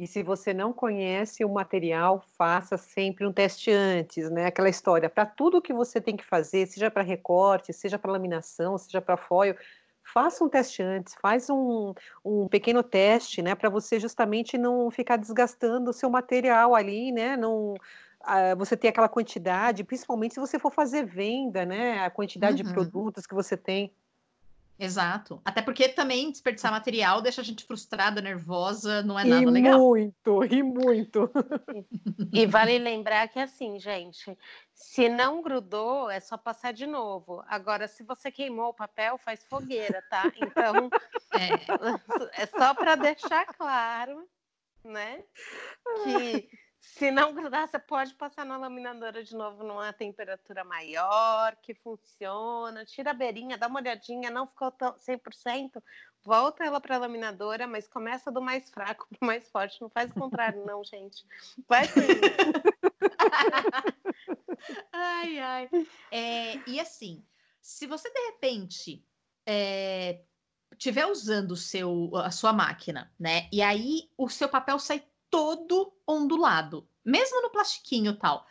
[0.00, 4.46] E se você não conhece o material, faça sempre um teste antes, né?
[4.46, 8.76] Aquela história, para tudo que você tem que fazer, seja para recorte, seja para laminação,
[8.76, 9.54] seja para foil,
[10.02, 13.54] faça um teste antes, faz um, um pequeno teste, né?
[13.54, 17.36] Para você justamente não ficar desgastando o seu material ali, né?
[17.36, 22.04] Não, uh, você ter aquela quantidade, principalmente se você for fazer venda, né?
[22.04, 22.68] A quantidade uhum.
[22.68, 23.92] de produtos que você tem.
[24.84, 25.40] Exato.
[25.44, 29.78] Até porque também desperdiçar material deixa a gente frustrada, nervosa, não é nada e legal.
[29.78, 31.30] Muito, e muito.
[32.32, 34.36] E vale lembrar que assim, gente,
[34.74, 37.42] se não grudou, é só passar de novo.
[37.48, 40.24] Agora, se você queimou o papel, faz fogueira, tá?
[40.36, 40.90] Então,
[41.32, 44.28] é, é só para deixar claro,
[44.84, 45.22] né?
[46.04, 46.48] Que
[46.84, 52.84] se não grudar, você pode passar na laminadora de novo numa temperatura maior, que funciona.
[52.84, 55.82] Tira a beirinha, dá uma olhadinha, não ficou tão 100%,
[56.22, 59.80] volta ela para a laminadora, mas começa do mais fraco para o mais forte.
[59.80, 61.24] Não faz o contrário, não, gente.
[61.66, 61.88] Vai
[64.92, 65.70] Ai, ai.
[66.12, 67.24] É, e assim,
[67.60, 69.04] se você de repente
[69.46, 70.22] é,
[70.70, 73.48] estiver usando seu, a sua máquina, né?
[73.50, 78.38] E aí o seu papel sai todo ondulado, mesmo no plastiquinho tal.
[78.38, 78.42] O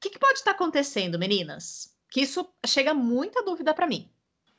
[0.00, 1.96] que, que pode estar acontecendo, meninas?
[2.10, 4.10] Que isso chega muita dúvida para mim.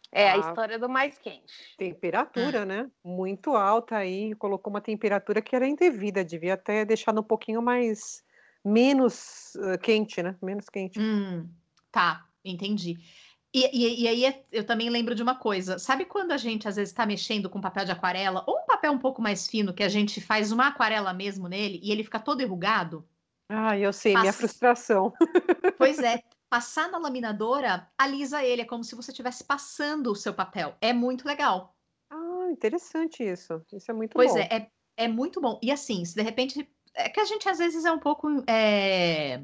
[0.10, 1.54] É a, a história do mais quente.
[1.78, 2.66] Temperatura, hum.
[2.66, 2.92] né?
[3.04, 8.24] Muito alta aí, colocou uma temperatura que era indevida, devia até deixar um pouquinho mais
[8.64, 10.38] menos uh, quente, né?
[10.42, 10.98] Menos quente.
[10.98, 11.50] Hum,
[11.92, 12.96] tá, entendi.
[13.54, 15.78] E, e, e, aí eu também lembro de uma coisa.
[15.78, 18.92] Sabe quando a gente às vezes está mexendo com papel de aquarela, ou um papel
[18.92, 22.20] um pouco mais fino, que a gente faz uma aquarela mesmo nele e ele fica
[22.20, 23.08] todo enrugado?
[23.48, 24.22] Ah, eu sei, Passa...
[24.24, 25.14] minha frustração.
[25.78, 30.34] Pois é, passar na laminadora, alisa ele, é como se você estivesse passando o seu
[30.34, 30.76] papel.
[30.80, 31.76] É muito legal.
[32.10, 33.62] Ah, interessante isso.
[33.72, 34.38] Isso é muito pois bom.
[34.38, 34.72] Pois é, é,
[35.06, 35.60] é muito bom.
[35.62, 36.68] E assim, se de repente.
[36.96, 38.28] É que a gente às vezes é um pouco.
[38.48, 39.44] É...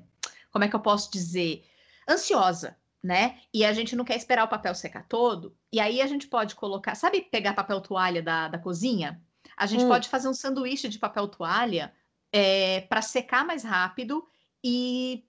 [0.51, 1.63] Como é que eu posso dizer?
[2.07, 3.39] Ansiosa né?
[3.53, 5.55] E a gente não quer esperar o papel secar todo.
[5.71, 9.21] E aí a gente pode colocar, sabe, pegar papel toalha da, da cozinha?
[9.55, 9.87] A gente hum.
[9.87, 11.93] pode fazer um sanduíche de papel toalha
[12.31, 14.25] é, para secar mais rápido
[14.63, 15.25] e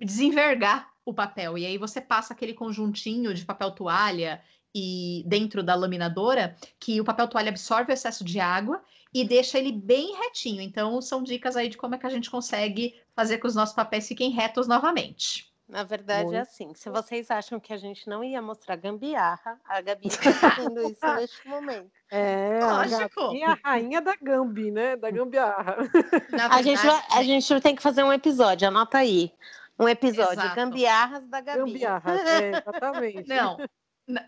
[0.00, 1.58] desenvergar o papel.
[1.58, 4.42] E aí você passa aquele conjuntinho de papel toalha
[4.74, 9.58] e dentro da laminadora que o papel toalha absorve o excesso de água e deixa
[9.58, 10.60] ele bem retinho.
[10.60, 13.74] Então são dicas aí de como é que a gente consegue fazer com os nossos
[13.74, 15.49] papéis fiquem retos novamente.
[15.70, 16.36] Na verdade Muito.
[16.36, 20.32] é assim, se vocês acham que a gente não ia mostrar gambiarra, a Gabi está
[20.32, 21.90] fazendo isso neste momento.
[22.10, 23.20] É, Lógico.
[23.20, 24.96] a Gabi é a rainha da gambi, né?
[24.96, 25.76] Da gambiarra.
[25.92, 29.32] Verdade, a, gente vai, a gente tem que fazer um episódio, anota aí.
[29.78, 30.56] Um episódio, Exato.
[30.56, 31.58] gambiarras da Gabi.
[31.58, 33.28] Gambiarras, é, exatamente.
[33.28, 33.56] Não,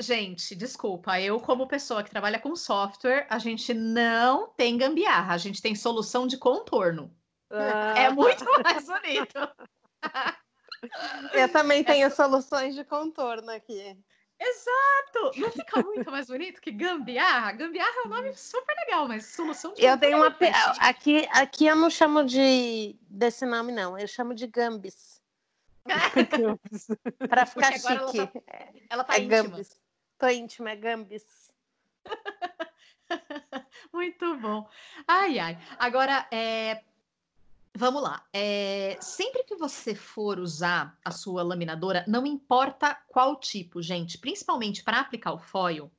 [0.01, 5.39] Gente, desculpa, eu, como pessoa que trabalha com software, a gente não tem gambiarra, a
[5.39, 7.13] gente tem solução de contorno.
[7.51, 7.95] Ah.
[7.97, 9.35] É muito mais bonito.
[11.33, 13.97] Eu também tenho soluções de contorno aqui.
[14.39, 15.41] Exato!
[15.41, 17.53] Não fica muito mais bonito que gambiarra?
[17.53, 20.37] Gambiarra é um nome super legal, mas solução de Eu tenho uma.
[20.41, 23.97] É aqui, aqui eu não chamo de desse nome, não.
[23.97, 25.23] Eu chamo de gambis.
[27.29, 27.89] Para ficar chique.
[27.89, 28.33] Ela tá,
[28.91, 29.43] ela tá é íntima.
[29.43, 29.81] Gambis.
[30.19, 31.53] Tô íntima, é gambis.
[33.93, 34.69] Muito bom.
[35.07, 35.59] Ai, ai.
[35.79, 36.83] Agora, é,
[37.75, 38.23] Vamos lá.
[38.33, 44.85] É, sempre que você for usar a sua laminadora, não importa qual tipo, gente, principalmente
[44.85, 45.91] para aplicar o foil,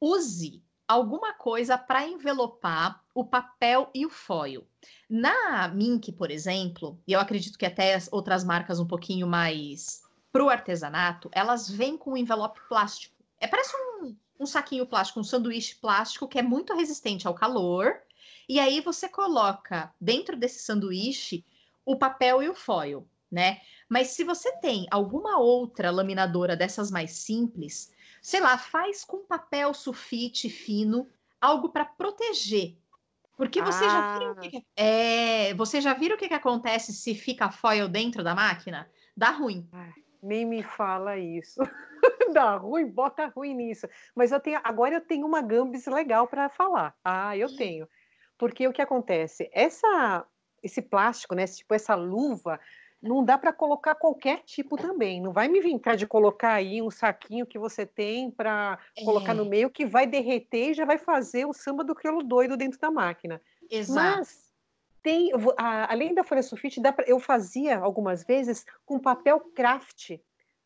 [0.00, 4.66] use alguma coisa para envelopar o papel e o foil.
[5.08, 10.02] Na Mink, por exemplo, e eu acredito que até as outras marcas um pouquinho mais
[10.32, 13.14] para o artesanato, elas vêm com um envelope plástico.
[13.38, 18.00] É parece um, um saquinho plástico, um sanduíche plástico que é muito resistente ao calor
[18.48, 21.44] e aí você coloca dentro desse sanduíche
[21.84, 23.60] o papel e o foil, né?
[23.88, 29.74] Mas se você tem alguma outra laminadora dessas mais simples, sei lá, faz com papel
[29.74, 31.08] sulfite fino,
[31.40, 32.76] algo para proteger.
[33.36, 33.88] Porque você ah.
[33.88, 37.88] já viu o que, é, você já viu o que, que acontece se fica foil
[37.88, 38.88] dentro da máquina?
[39.16, 39.68] Dá ruim.
[39.72, 41.60] Ai, nem me fala isso.
[42.32, 43.88] Dá ruim, bota ruim nisso.
[44.14, 46.94] Mas eu tenho, agora eu tenho uma gambis legal para falar.
[47.04, 47.88] Ah, eu tenho.
[48.42, 49.48] Porque o que acontece?
[49.52, 50.26] Essa,
[50.60, 52.58] esse plástico, né, tipo essa luva,
[53.00, 55.20] não dá para colocar qualquer tipo também.
[55.22, 59.04] Não vai me inventar de colocar aí um saquinho que você tem para é.
[59.04, 62.56] colocar no meio que vai derreter e já vai fazer o samba do crioulo doido
[62.56, 63.40] dentro da máquina.
[63.70, 64.18] Exato.
[64.18, 64.52] Mas
[65.04, 70.18] tem, a, além da folha sulfite, dá pra, eu fazia algumas vezes com papel craft,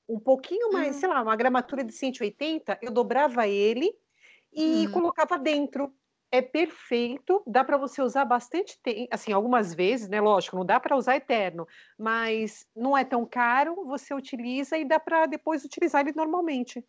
[0.09, 1.01] um pouquinho mais, hum.
[1.01, 3.95] sei lá, uma gramatura de 180, eu dobrava ele
[4.51, 4.93] e hum.
[4.93, 5.93] colocava dentro
[6.31, 10.21] é perfeito, dá para você usar bastante tempo, assim, algumas vezes, né?
[10.21, 11.67] Lógico, não dá para usar eterno,
[11.99, 16.85] mas não é tão caro, você utiliza e dá para depois utilizar ele normalmente.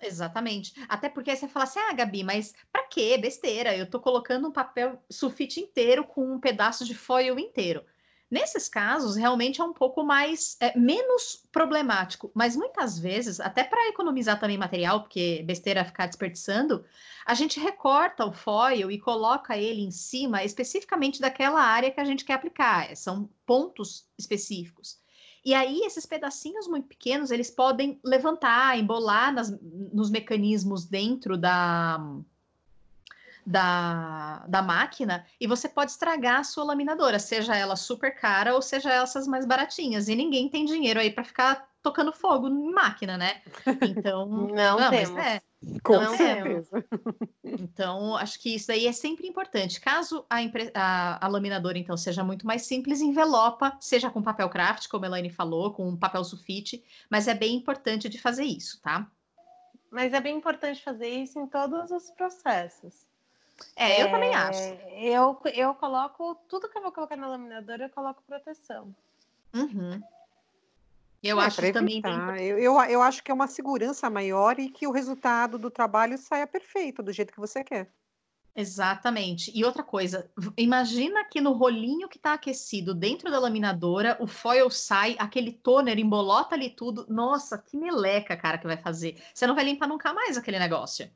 [0.00, 0.72] Exatamente.
[0.88, 3.18] Até porque você fala assim: ah, Gabi, mas para quê?
[3.18, 3.76] Besteira.
[3.76, 7.84] Eu tô colocando um papel sulfite inteiro com um pedaço de foil inteiro.
[8.30, 13.88] Nesses casos, realmente é um pouco mais é, menos problemático, mas muitas vezes, até para
[13.88, 16.84] economizar também material, porque besteira ficar desperdiçando,
[17.26, 22.04] a gente recorta o foil e coloca ele em cima especificamente daquela área que a
[22.04, 22.96] gente quer aplicar.
[22.96, 25.00] São pontos específicos.
[25.44, 31.98] E aí, esses pedacinhos muito pequenos, eles podem levantar, embolar nas, nos mecanismos dentro da,
[33.46, 38.62] da, da máquina e você pode estragar a sua laminadora, seja ela super cara ou
[38.62, 40.08] seja essas mais baratinhas.
[40.08, 43.40] E ninguém tem dinheiro aí para ficar tocando fogo em máquina, né?
[43.82, 45.16] Então, não, não temos.
[45.16, 45.40] É,
[45.82, 46.84] Com não certeza.
[47.42, 49.80] Então, acho que isso aí é sempre importante.
[49.80, 50.38] Caso a,
[50.74, 55.08] a, a, laminadora, então, seja muito mais simples, envelopa, seja com papel craft, como a
[55.08, 59.10] Elaine falou, com papel sulfite, mas é bem importante de fazer isso, tá?
[59.90, 63.09] Mas é bem importante fazer isso em todos os processos.
[63.76, 64.60] É, eu é, também acho.
[64.96, 68.94] Eu, eu coloco tudo que eu vou colocar na laminadora, eu coloco proteção.
[69.54, 70.00] Uhum.
[71.22, 72.02] Eu é, acho também.
[72.38, 76.16] Eu, eu, eu acho que é uma segurança maior e que o resultado do trabalho
[76.16, 77.90] saia perfeito, do jeito que você quer.
[78.56, 79.52] Exatamente.
[79.54, 84.68] E outra coisa, imagina que no rolinho que está aquecido dentro da laminadora, o foil
[84.70, 87.06] sai, aquele toner embolota ali tudo.
[87.08, 89.22] Nossa, que meleca, cara, que vai fazer.
[89.32, 91.10] Você não vai limpar nunca mais aquele negócio.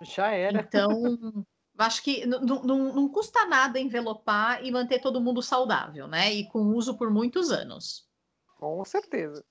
[0.00, 0.60] Já era.
[0.60, 0.88] Então,
[1.82, 6.32] acho que não custa nada envelopar e manter todo mundo saudável, né?
[6.32, 8.08] E com uso por muitos anos.
[8.58, 9.44] Com certeza.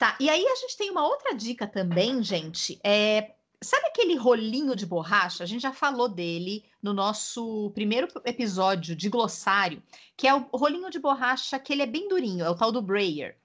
[0.00, 2.80] Tá, e aí a gente tem uma outra dica também, gente.
[2.82, 5.44] É, sabe aquele rolinho de borracha?
[5.44, 9.82] A gente já falou dele no nosso primeiro episódio de glossário,
[10.16, 12.80] que é o rolinho de borracha que ele é bem durinho, é o tal do
[12.80, 13.36] brayer.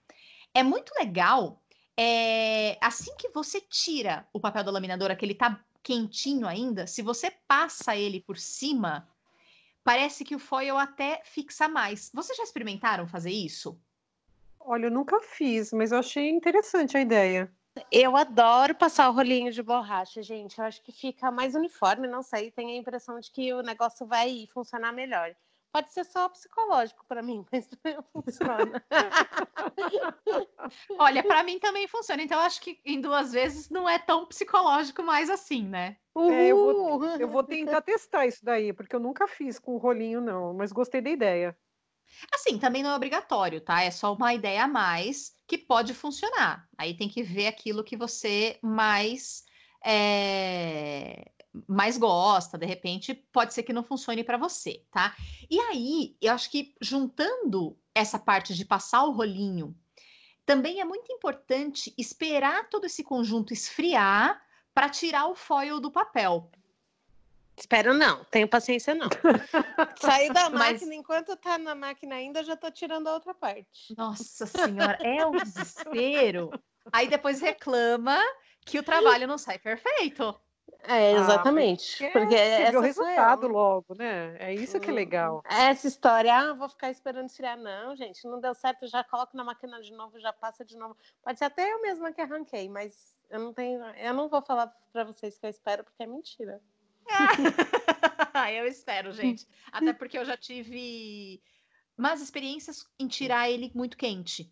[0.54, 1.62] é muito legal.
[1.98, 7.04] É, assim que você tira o papel da laminadora, que ele tá quentinho ainda, se
[7.04, 9.08] você passa ele por cima,
[9.84, 12.10] parece que o foil até fixa mais.
[12.12, 13.80] Vocês já experimentaram fazer isso?
[14.60, 17.54] Olha, eu nunca fiz, mas eu achei interessante a ideia.
[17.92, 20.58] Eu adoro passar o rolinho de borracha, gente.
[20.58, 22.50] Eu acho que fica mais uniforme, não sei.
[22.50, 25.36] Tenho a impressão de que o negócio vai funcionar melhor.
[25.76, 27.68] Pode ser só psicológico para mim, mas
[28.14, 28.82] funciona.
[30.98, 32.24] Olha, para mim também funciona.
[32.24, 35.98] Então, acho que em duas vezes não é tão psicológico mais assim, né?
[36.16, 40.22] É, eu, vou, eu vou tentar testar isso daí, porque eu nunca fiz com rolinho,
[40.22, 41.58] não, mas gostei da ideia.
[42.34, 43.84] Assim, também não é obrigatório, tá?
[43.84, 46.70] É só uma ideia a mais que pode funcionar.
[46.78, 49.44] Aí tem que ver aquilo que você mais
[49.86, 51.32] é,
[51.68, 55.16] mais gosta, de repente pode ser que não funcione para você, tá?
[55.50, 59.76] E aí, eu acho que juntando essa parte de passar o rolinho,
[60.46, 64.42] também é muito importante esperar todo esse conjunto esfriar
[64.74, 66.52] para tirar o foil do papel.
[67.58, 69.08] Espero não, tenho paciência não.
[70.00, 70.74] Sair da Mas...
[70.74, 73.96] máquina, enquanto tá na máquina ainda, já tô tirando a outra parte.
[73.98, 76.52] Nossa senhora, é um desespero.
[76.92, 78.22] Aí depois reclama
[78.66, 80.38] que o trabalho não sai perfeito.
[80.88, 82.06] É, ah, exatamente.
[82.06, 84.36] Ah, porque é o resultado logo, né?
[84.40, 85.44] É isso que é legal.
[85.50, 87.58] Essa história, ah, vou ficar esperando esfriar.
[87.58, 90.96] Não, gente, não deu certo, já coloco na máquina de novo, já passa de novo.
[91.24, 94.68] Pode ser até eu mesma que arranquei, mas eu não tenho, eu não vou falar
[94.92, 96.62] para vocês que eu espero, porque é mentira.
[98.54, 99.48] eu espero, gente.
[99.72, 101.42] Até porque eu já tive
[101.98, 104.52] umas experiências em tirar ele muito quente.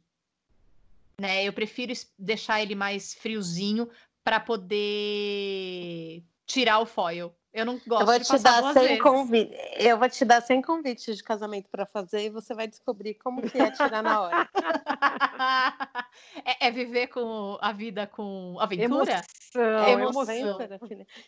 [1.19, 1.43] Né?
[1.43, 3.89] Eu prefiro deixar ele mais friozinho
[4.23, 7.35] para poder tirar o foil.
[7.53, 9.55] Eu não gosto eu vou de te dar sem convite.
[9.77, 13.43] Eu vou te dar sem convite de casamento para fazer e você vai descobrir como
[13.43, 14.49] que é tirar na hora.
[16.43, 19.23] é, é, viver com a vida com aventura?
[19.53, 20.57] Emoção, é emoção.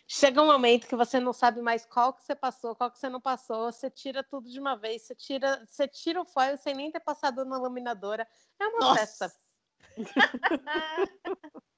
[0.08, 3.08] Chega um momento que você não sabe mais qual que você passou, qual que você
[3.08, 3.72] não passou.
[3.72, 5.04] Você tira tudo de uma vez.
[5.04, 8.28] Você tira, você tira o foil sem nem ter passado na laminadora.
[8.60, 9.00] É uma Nossa.
[9.00, 9.32] festa.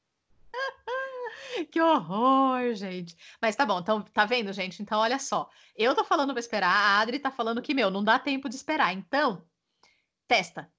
[1.72, 3.18] Que horror, gente.
[3.42, 4.82] Mas tá bom, então tá vendo, gente?
[4.82, 5.50] Então olha só.
[5.76, 8.56] Eu tô falando pra esperar, a Adri tá falando que, meu, não dá tempo de
[8.56, 8.94] esperar.
[8.94, 9.44] Então,
[10.28, 10.70] testa.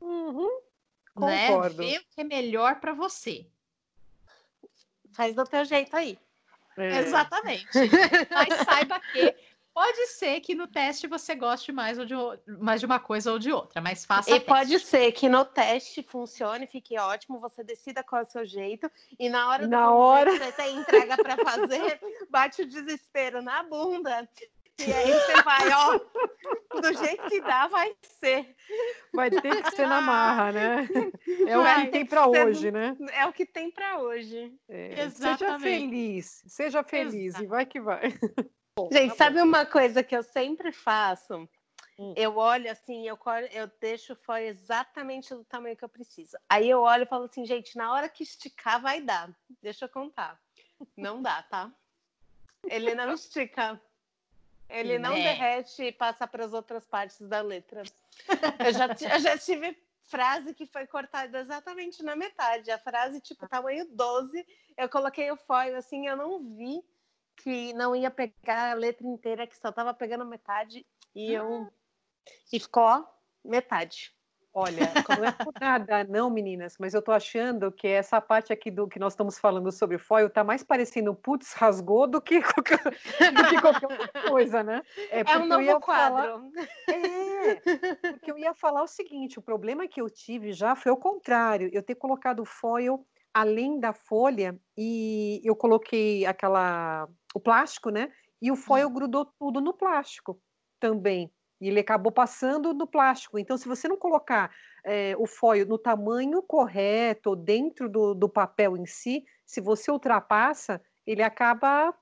[0.00, 0.60] Uhum.
[1.16, 1.48] Né?
[1.70, 3.46] Vê o que é melhor para você.
[5.12, 6.18] Faz do teu jeito aí.
[6.76, 7.00] É.
[7.00, 7.66] Exatamente.
[8.30, 9.34] Mas saiba que
[9.74, 12.14] Pode ser que no teste você goste mais, ou de,
[12.60, 14.30] mais de uma coisa ou de outra, mas faça.
[14.30, 18.44] E pode ser que no teste funcione, fique ótimo, você decida qual é o seu
[18.44, 20.30] jeito, e na hora na do hora...
[20.32, 21.98] você tem entrega para fazer,
[22.28, 24.28] bate o desespero na bunda.
[24.78, 25.98] E aí você vai, ó,
[26.80, 28.54] do jeito que dá, vai ser.
[29.14, 30.88] Vai ter que ser na marra, né?
[31.46, 32.96] É vai o que tem para hoje, né?
[33.12, 34.52] É o que tem para hoje.
[34.68, 37.44] É, seja feliz, seja feliz Exato.
[37.44, 38.12] e vai que vai.
[38.90, 41.48] Gente, sabe uma coisa que eu sempre faço?
[41.98, 42.14] Hum.
[42.16, 43.18] Eu olho assim, eu,
[43.52, 46.38] eu deixo o foil exatamente do tamanho que eu preciso.
[46.48, 49.30] Aí eu olho e falo assim, gente, na hora que esticar vai dar.
[49.60, 50.40] Deixa eu contar.
[50.96, 51.70] Não dá, tá?
[52.64, 53.80] Ele não estica.
[54.70, 55.22] Ele não é.
[55.22, 57.82] derrete e passa para as outras partes da letra.
[58.58, 62.70] Eu já, eu já tive frase que foi cortada exatamente na metade.
[62.70, 64.46] A frase, tipo, tamanho 12,
[64.78, 66.82] eu coloquei o foil assim, eu não vi
[67.36, 71.68] que não ia pegar a letra inteira, que só estava pegando metade, e eu.
[72.52, 73.04] E ficou, ó,
[73.44, 74.14] metade.
[74.54, 78.70] Olha, não é por nada, não, meninas, mas eu tô achando que essa parte aqui
[78.70, 82.82] do que nós estamos falando sobre foil tá mais parecendo putz, rasgou do que qualquer,
[82.82, 84.82] do que qualquer outra coisa, né?
[85.10, 86.50] É, é um novo quadro.
[86.50, 86.50] Falar...
[86.86, 87.54] É,
[88.12, 91.70] porque eu ia falar o seguinte: o problema que eu tive já foi o contrário,
[91.72, 98.10] eu ter colocado foil além da folha e eu coloquei aquela o plástico, né?
[98.40, 98.92] E o foil hum.
[98.92, 100.40] grudou tudo no plástico
[100.80, 101.32] também.
[101.60, 103.38] E ele acabou passando no plástico.
[103.38, 104.50] Então, se você não colocar
[104.84, 110.82] é, o foil no tamanho correto, dentro do, do papel em si, se você ultrapassa,
[111.06, 111.94] ele acaba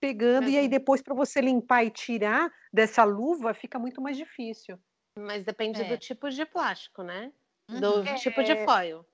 [0.00, 0.50] pegando, uhum.
[0.50, 4.78] e aí depois para você limpar e tirar dessa luva fica muito mais difícil.
[5.18, 5.84] Mas depende é.
[5.84, 7.32] do tipo de plástico, né?
[7.68, 8.14] Do uhum.
[8.14, 8.64] tipo de é.
[8.64, 9.04] foil.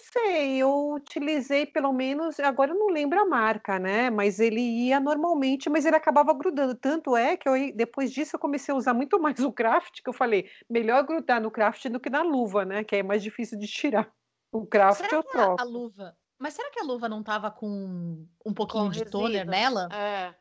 [0.00, 4.08] Não sei, eu utilizei pelo menos, agora eu não lembro a marca, né?
[4.08, 6.74] Mas ele ia normalmente, mas ele acabava grudando.
[6.74, 10.08] Tanto é que eu, depois disso eu comecei a usar muito mais o craft, que
[10.08, 12.82] eu falei, melhor grudar no craft do que na luva, né?
[12.82, 14.10] Que é mais difícil de tirar.
[14.52, 15.60] O craft será eu troco.
[15.60, 16.16] A, a luva.
[16.36, 19.20] Mas será que a luva não tava com um pouquinho com de resíduo.
[19.20, 19.86] toner nela?
[19.92, 20.34] É.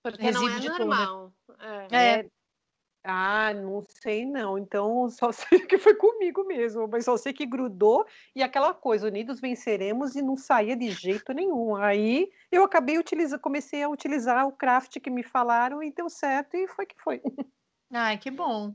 [0.00, 1.32] Porque resíduo não é normal.
[1.90, 1.96] É.
[1.96, 2.30] é.
[3.08, 4.58] Ah, não sei não.
[4.58, 8.04] Então só sei que foi comigo mesmo, mas só sei que grudou
[8.34, 11.76] e aquela coisa, unidos venceremos e não saía de jeito nenhum.
[11.76, 16.56] Aí eu acabei utilizando, comecei a utilizar o craft que me falaram e deu certo
[16.56, 17.22] e foi que foi.
[17.92, 18.74] Ai, que bom.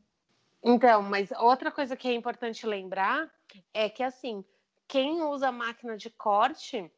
[0.63, 3.29] Então, mas outra coisa que é importante lembrar
[3.73, 4.45] é que assim,
[4.87, 6.89] quem usa máquina de corte,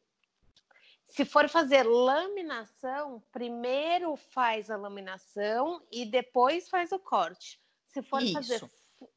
[1.14, 7.60] se for fazer laminação, primeiro faz a laminação e depois faz o corte.
[7.86, 8.32] Se for Isso.
[8.32, 8.68] fazer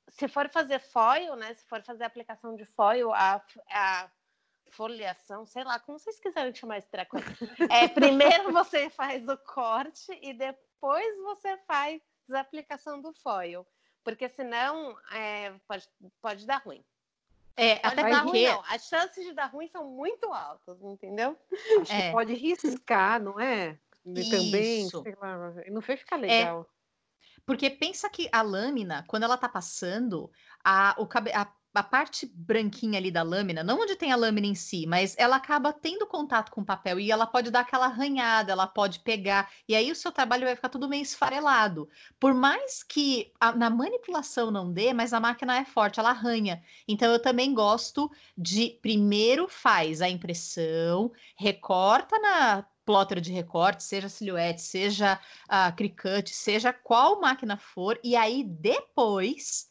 [0.09, 1.55] se for fazer foil, né?
[1.55, 4.11] Se for fazer aplicação de foil, a, a
[4.69, 7.17] foliação, sei lá, como vocês quiserem chamar esse treco.
[7.71, 11.99] É, primeiro você faz o corte e depois você faz
[12.31, 13.65] a aplicação do foil.
[14.03, 15.87] Porque senão é, pode,
[16.21, 16.85] pode dar ruim.
[17.57, 18.63] É, até dar ruim, não.
[18.67, 21.35] As chances de dar ruim são muito altas, entendeu?
[21.81, 22.03] Acho É.
[22.03, 23.79] que pode riscar, não é?
[24.15, 25.03] E Também, Isso.
[25.03, 26.69] sei lá, não vai ficar legal.
[27.45, 30.29] Porque pensa que a lâmina, quando ela tá passando,
[30.63, 34.55] a, o a, a parte branquinha ali da lâmina, não onde tem a lâmina em
[34.55, 38.51] si, mas ela acaba tendo contato com o papel e ela pode dar aquela arranhada,
[38.51, 41.87] ela pode pegar, e aí o seu trabalho vai ficar tudo meio esfarelado.
[42.19, 46.63] Por mais que a- na manipulação não dê, mas a máquina é forte, ela arranha.
[46.87, 54.07] Então eu também gosto de primeiro faz a impressão, recorta na plotter de recorte, seja
[54.07, 59.69] silhuete, seja a Cricut, seja qual máquina for, e aí depois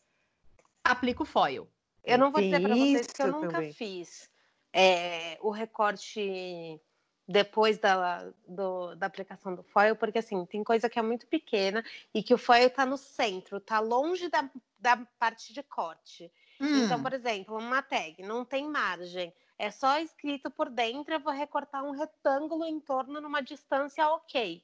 [0.84, 1.66] aplica o foil.
[2.06, 3.72] Eu não vou dizer para vocês que eu nunca também.
[3.72, 4.30] fiz
[4.72, 6.80] é, o recorte
[7.28, 11.84] depois da, do- da aplicação do foil, porque assim, tem coisa que é muito pequena
[12.14, 14.48] e que o foil está no centro, está longe da,
[14.78, 16.32] da parte de corte.
[16.60, 21.20] Então, Hum, por exemplo, uma tag não tem margem, é só escrito por dentro, eu
[21.20, 24.62] vou recortar um retângulo em torno numa distância ok,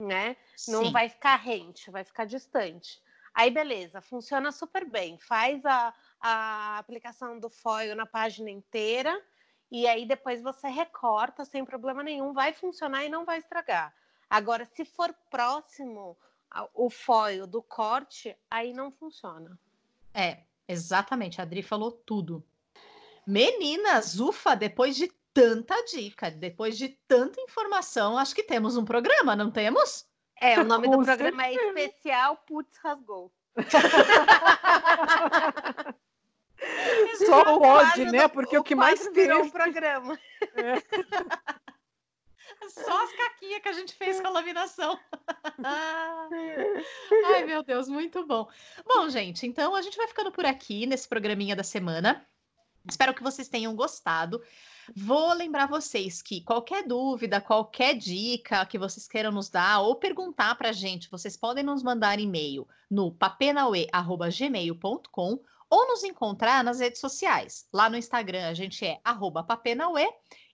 [0.00, 0.36] né?
[0.66, 0.92] Não sim.
[0.92, 3.02] vai ficar rente, vai ficar distante.
[3.38, 5.16] Aí, beleza, funciona super bem.
[5.16, 9.16] Faz a, a aplicação do foil na página inteira
[9.70, 13.94] e aí depois você recorta sem problema nenhum, vai funcionar e não vai estragar.
[14.28, 16.18] Agora, se for próximo
[16.74, 19.56] o foil do corte, aí não funciona.
[20.12, 21.40] É, exatamente.
[21.40, 22.44] A Adri falou tudo.
[23.24, 29.36] Meninas, ufa, depois de tanta dica, depois de tanta informação, acho que temos um programa,
[29.36, 30.07] não temos?
[30.40, 33.32] É, o nome do Com programa é especial Putz Rasgou.
[37.26, 38.22] Só O pode, quadro né?
[38.26, 40.18] do- Porque o que mais virou um programa.
[42.68, 44.98] Só as caquinhas que a gente fez com a laminação.
[47.26, 48.48] Ai, meu Deus, muito bom.
[48.86, 52.26] Bom, gente, então a gente vai ficando por aqui nesse programinha da semana.
[52.88, 54.42] Espero que vocês tenham gostado.
[54.96, 60.54] Vou lembrar vocês que qualquer dúvida, qualquer dica que vocês queiram nos dar ou perguntar
[60.54, 65.38] para a gente, vocês podem nos mandar e-mail no papenaue.gmail.com
[65.70, 67.68] ou nos encontrar nas redes sociais.
[67.70, 70.08] Lá no Instagram a gente é arroba papenaue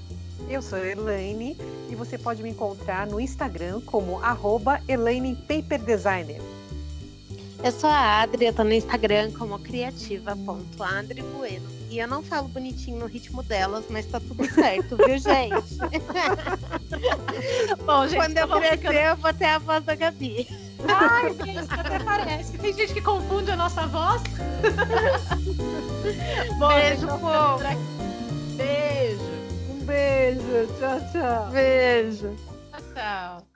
[0.48, 1.56] Eu sou a Elaine
[1.90, 6.40] e você pode me encontrar no Instagram como arroba Elaine Paper Designer.
[7.64, 11.66] Eu sou a Adri, eu tô no Instagram como criativa.adribueno.
[11.90, 15.78] E eu não falo bonitinho no ritmo delas, mas tá tudo certo, viu, gente?
[17.84, 20.46] Bom, gente, Quando eu vamos crescer, ficando- eu vou ter a voz da Gabi.
[20.86, 22.58] Ai, gente, até parece.
[22.58, 24.20] Tem gente que confunde a nossa voz.
[26.58, 27.58] Bom, Beijo, povo.
[28.56, 29.35] Beijo.
[29.86, 31.52] Beijo, tchau, tchau.
[31.52, 32.36] Beijo.
[32.94, 33.46] Tchau.